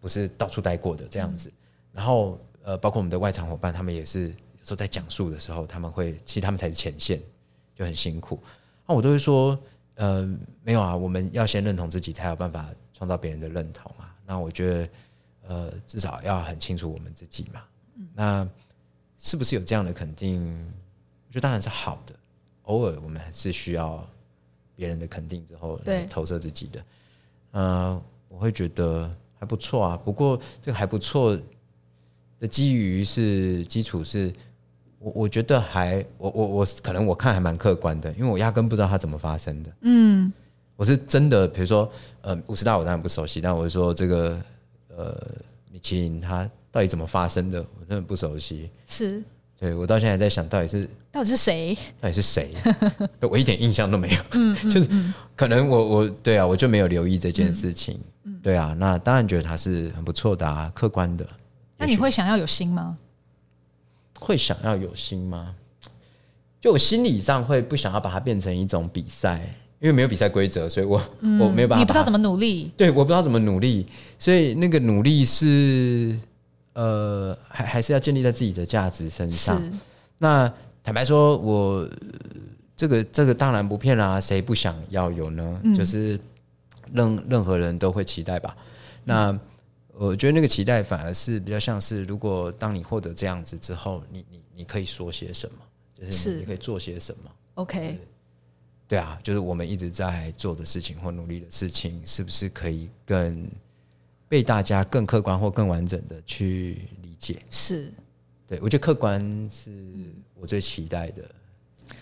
[0.00, 1.50] 不是到处待过的这样子。
[1.92, 4.34] 然后呃，包括我们的外场伙伴，他们也是。
[4.64, 7.20] 说在讲述的时候，他们会其实他们才是前线，
[7.74, 8.40] 就很辛苦。
[8.86, 9.58] 那我都会说，
[9.94, 10.22] 呃，
[10.62, 14.14] 没有啊，我们要先认同自己，才有办法创造别人的认同啊。
[14.24, 14.88] 那我觉得，
[15.48, 17.62] 呃，至少要很清楚我们自己嘛。
[17.96, 18.48] 嗯那
[19.18, 20.44] 是不是有这样的肯定？
[21.26, 22.14] 我觉得当然是好的。
[22.64, 24.08] 偶尔我们还是需要
[24.76, 26.84] 别人的肯定之后来投射自己的。
[27.50, 29.96] 呃，我会觉得还不错啊。
[29.96, 31.36] 不过这个还不错
[32.38, 34.32] 的基于是基础是。
[35.02, 39.70] 我我觉得还我我我可能我看还蛮客观的，因为我压根不知道它怎么发生的。
[39.80, 40.32] 嗯，
[40.76, 41.90] 我是真的，比如说
[42.20, 44.40] 呃五十大我当然不熟悉，但我是说这个
[44.96, 45.20] 呃
[45.70, 48.70] 米其林它到底怎么发生的，我真的不熟悉。
[48.86, 49.22] 是，
[49.58, 51.76] 对我到现在还在想，到底是到底是谁？
[52.00, 52.54] 到底是谁？
[53.20, 54.16] 我一点印象都没有。
[54.32, 54.88] 嗯， 就是
[55.34, 57.98] 可能我我对啊，我就没有留意这件事情。
[58.24, 61.26] 嗯，对啊，那当然觉得它是很不错的啊，客观的。
[61.76, 62.96] 那你会想要有心吗？
[64.22, 65.54] 会想要有心吗？
[66.60, 71.80] 就我心理上会不想要把它变成一种比赛，因为没有比赛规则，所以我、嗯、我没有办法。
[71.80, 72.70] 你不知道怎么努力？
[72.76, 73.84] 对，我不知道怎么努力，
[74.16, 76.16] 所以那个努力是
[76.74, 79.60] 呃，还还是要建立在自己的价值身上。
[80.18, 80.50] 那
[80.84, 81.88] 坦白说，我
[82.76, 85.60] 这个这个当然不骗啦，谁不想要有呢？
[85.64, 86.18] 嗯、就是
[86.92, 88.56] 任任何人都会期待吧。
[89.04, 89.36] 那
[90.06, 95.56] 我觉得那个期待反而是比较像是，如果当你获得这样子之后，你你你可以说些什么？
[95.94, 97.96] 就是你可以做些什么？OK，
[98.88, 103.48] 对啊，就是我们一直在做的事情或努力的事情，是不是可以更
[104.28, 107.40] 被大家更客观或更完整的去理解？
[107.48, 107.92] 是，
[108.46, 109.70] 对，我觉得客观是
[110.34, 111.24] 我最期待的。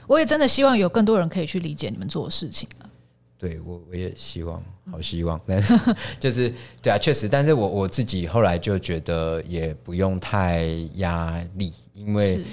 [0.07, 2.90] 我也真的希望有更多人可以去理解你们做的事情啊。
[3.41, 4.63] 对我，我也希望，
[4.93, 5.75] 好希望，但是
[6.21, 10.67] 就是对啊，确实，但是我我自己后来就觉得也不用太
[10.97, 12.45] 压力，因为。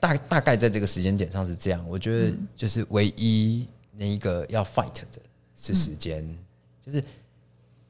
[0.00, 5.20] 大大概在这个时间点上是这样，我觉得就是唯一那一个要 fight 的
[5.56, 6.38] 是时间，嗯、
[6.86, 7.02] 就是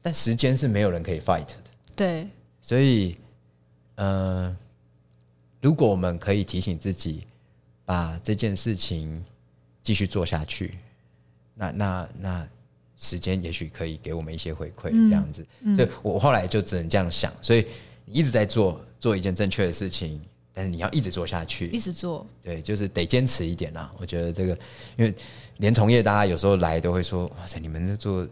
[0.01, 1.53] 但时间是没有人可以 fight 的，
[1.95, 2.27] 对，
[2.63, 3.15] 所以
[3.93, 4.57] 呃，
[5.61, 7.27] 如果我们可以提醒自己
[7.85, 9.23] 把这件事情
[9.83, 10.79] 继续做下去，
[11.59, 12.47] 那那那
[12.95, 17.67] 时间也许可以给我们一些回馈，这样子，嗯嗯、所以我后来就只能这样想，所以
[18.05, 20.21] 你一直在做做一件正确的事情。
[20.51, 23.89] 但是你要一直做下去，一直做，对，就是得坚持一点啦。
[23.97, 24.57] 我觉得这个，
[24.97, 25.15] 因为
[25.57, 28.27] 连同业大家有时候来都会说：“哇塞，你们在做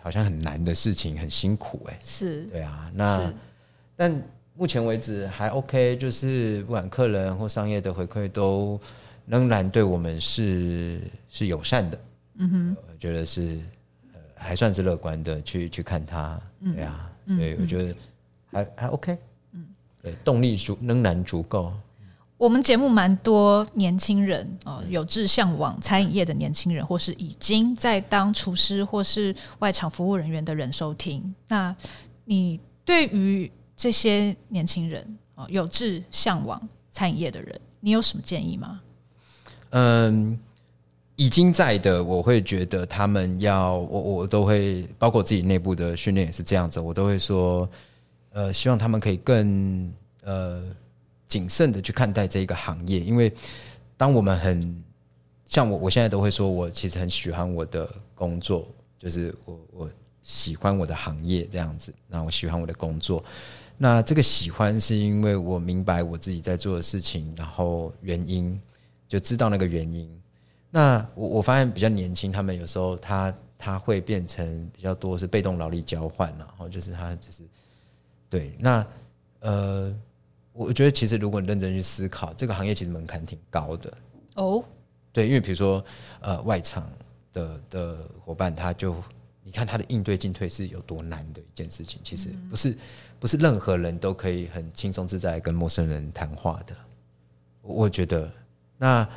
[0.00, 2.90] 好像很难的事情，很辛苦。”哎，是，对啊。
[2.94, 3.30] 那
[3.96, 4.22] 但
[4.54, 8.80] 目前为止还 OK，就是不管客人或商业的回馈都
[9.26, 12.00] 仍然对我们是是友善的。
[12.42, 13.58] 嗯哼，我觉得是
[14.12, 16.40] 呃还算是乐观的去去看它。
[16.74, 17.94] 对啊，嗯、所以我觉得
[18.50, 19.16] 还还 OK
[19.52, 19.66] 嗯。
[20.02, 21.72] 对，动力足仍然足够。
[22.38, 31.34] 我们节目蛮多年轻人哦，有志向往餐饮业的年轻人，或是已经在当厨师或是外场服务人员的人收听。
[31.48, 31.76] 那
[32.24, 36.58] 你对于这些年轻人哦，有志向往
[36.90, 38.80] 餐饮业的人，你有什么建议吗？
[39.72, 40.38] 嗯，
[41.20, 47.68] 已经在的，我会觉得他们要我，我都会包括自己内部的训练也是这样子，我都会说。
[48.32, 49.92] 呃，希望他们可以更
[50.22, 50.62] 呃
[51.26, 53.30] 谨慎的去看待这一个行业，因为
[53.98, 54.82] 当我们很
[55.44, 58.66] 像我， 我现在都会说，我其实很喜欢我的工作，
[58.98, 59.90] 就是我我
[60.22, 61.92] 喜欢我的行业这样子。
[62.06, 63.22] 那我喜欢我的工作，
[63.76, 68.58] 那这个喜欢是因为我明白我自己在做的事情，然后原因
[69.08, 70.08] 就知道那个原因。
[70.70, 77.42] 那我我发现比较年轻，他们有时候他他会变成比较多是被动劳力交换，然后就是他就是。
[78.28, 78.86] 对，那
[79.40, 79.92] 呃，
[80.52, 83.92] 我觉得其实如果你认真去思考，这个行业其实门槛挺高的
[84.36, 84.64] 哦。
[85.12, 85.84] 对，因为比如说
[86.20, 86.88] 呃，外场
[87.32, 88.94] 的的伙伴，他就
[89.42, 92.78] 你看他的应对进退是有多难的一件事情，其实不是
[93.18, 96.76] 不是任何人都可以很轻松自在跟陌生人谈话的。
[97.62, 98.30] 我觉得，
[98.78, 99.08] 那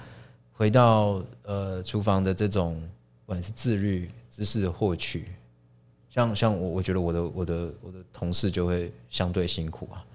[0.54, 2.80] 回到呃厨房的这种，
[3.26, 5.26] 不管是自律、知识的获取。
[6.10, 10.06] 像像我，我觉得我的我的我的同事就会相对辛苦啊，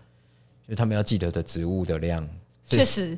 [0.68, 2.26] 就他们要记得的植物的量，
[2.64, 3.08] 确实，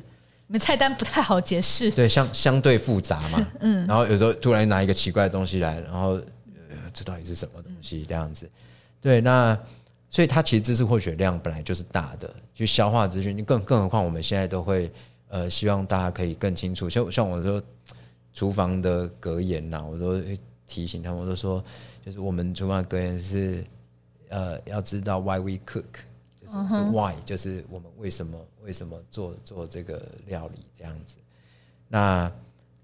[0.47, 6.19] 你们菜单不太好解释，对，相相对复杂嘛， 嗯，然后有时候突然拿一个奇怪的东西来，然后
[6.91, 8.03] 这到底是什么东西？
[8.03, 8.49] 这样子，
[8.99, 9.55] 对，那
[10.09, 14.91] 所以它其实知识获取量本来就是大的，去消化资讯，更更何况我们现在都会
[15.31, 17.63] 呃希望大家可以更清楚，像像我说
[18.33, 21.63] 厨房的格言呐，我都会提醒他们，我都说。
[22.03, 23.63] 就是我们厨房格言是，
[24.29, 25.83] 呃，要知道 why we cook，
[26.41, 31.17] 就是是 why，就是我们为什么为什么做做这个料理这样子。
[31.87, 32.31] 那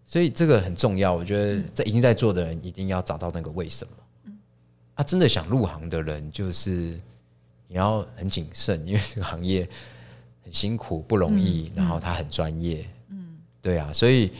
[0.05, 3.93] 所以这个很重要，我觉得在已经在做的人一定要找到那个为什么。
[4.25, 4.37] 嗯，
[4.93, 6.99] 啊，真的想入行的人，就是
[7.67, 9.67] 你要很谨慎，因为这个行业
[10.47, 12.87] 很辛苦不容易，然后他很专业。
[13.09, 14.31] 嗯，对啊，所以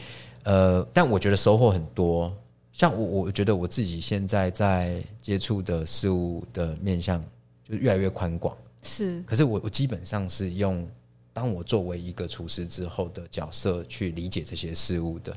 [0.42, 2.34] 呃，但我觉得收获很多。
[2.72, 7.22] 像我，我觉得我自己现在在接触的事物的面向
[7.62, 8.56] 就越来越宽广。
[8.80, 10.88] 是，可是我我基本上是用
[11.34, 15.36] 当我作为一个厨师之后的角色去理解这些事物的，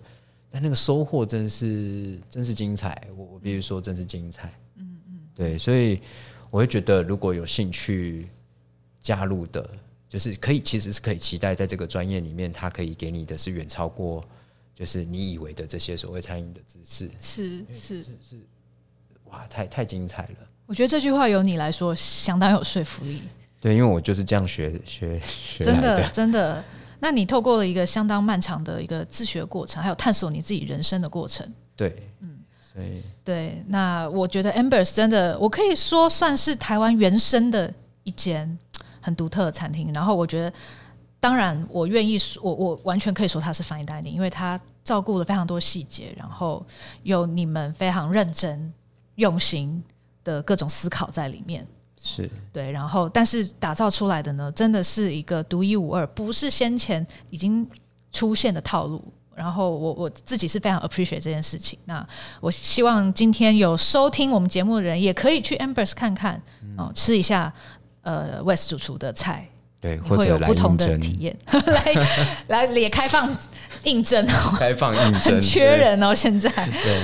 [0.49, 3.05] 但那个收获真是真是精彩。
[3.17, 4.57] 我我必须说真是精彩。
[4.77, 5.99] 嗯嗯，对，所以
[6.49, 8.29] 我会觉得如果有兴趣
[9.01, 9.69] 加入的，
[10.11, 14.21] 就是可以其实是可以期待在这个专业里面，它可以给你的是远超过
[14.75, 17.09] 就是你以为的这些所谓餐饮的知识。
[17.17, 18.41] 是是是，是，
[19.29, 20.47] 哇，太太精彩了！
[20.65, 23.21] 我觉得这句话由你来说相当有说服力。
[23.61, 26.61] 对，因为我就是这样学学学真的真的。
[26.99, 31.49] 那你透过了一个相当漫长的一个自学过程，还有探索你自己人生的过程。
[31.75, 32.37] 对，嗯，
[32.73, 37.73] 所以对，那我觉得 Ambers 真的，我可以说算是台湾原生的
[38.03, 38.59] 一间
[39.01, 39.91] 很独特的餐厅。
[39.93, 40.53] 然后我觉得，
[41.19, 46.65] 当然我愿意说，我我完全可以说它是 Fine Dining，因为它照顾了非常多细节，然后
[47.03, 48.71] 有你们非常认真
[49.15, 49.83] 用心
[50.23, 51.67] 的各种思考在里面。
[52.03, 57.67] 是对，然后但是打造出来的呢，真的是一个独一无二，不是先前已经
[58.11, 59.03] 出现的套路。
[59.33, 61.79] 然后我我自己是非常 appreciate 这件事情。
[61.85, 62.05] 那
[62.41, 67.51] 我希望今天有收听我们节目的人，也可以去 Ambers 看看，嗯、哦，吃一下
[68.01, 69.47] 呃 West 主厨的菜，
[69.79, 71.35] 对，或者有不同的体验。
[72.47, 73.29] 来来也开放
[73.83, 74.25] 应征，
[74.57, 76.49] 开放应征， 很缺人哦，现在。
[76.49, 77.01] 对。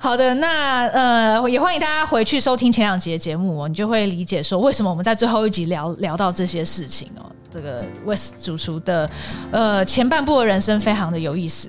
[0.00, 7.26] 好的，那呃，也欢迎大家回去收听前两集的节目哦，你就会理解说为什么我们在最后一集聊聊到这些事情哦。
[7.50, 9.08] 这个 West 主厨的
[9.50, 11.68] 呃前半部的人生非常的有意思。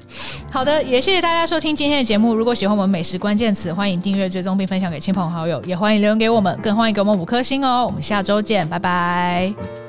[0.52, 2.36] 好的，也谢谢大家收听今天的节目。
[2.36, 7.86] 如果喜欢我们美食关键词，欢迎订阅、追踪并分享给亲朋好友，也欢迎留言给我们，更欢迎给我们五颗星哦。
[7.86, 9.89] 我们下周见，拜拜。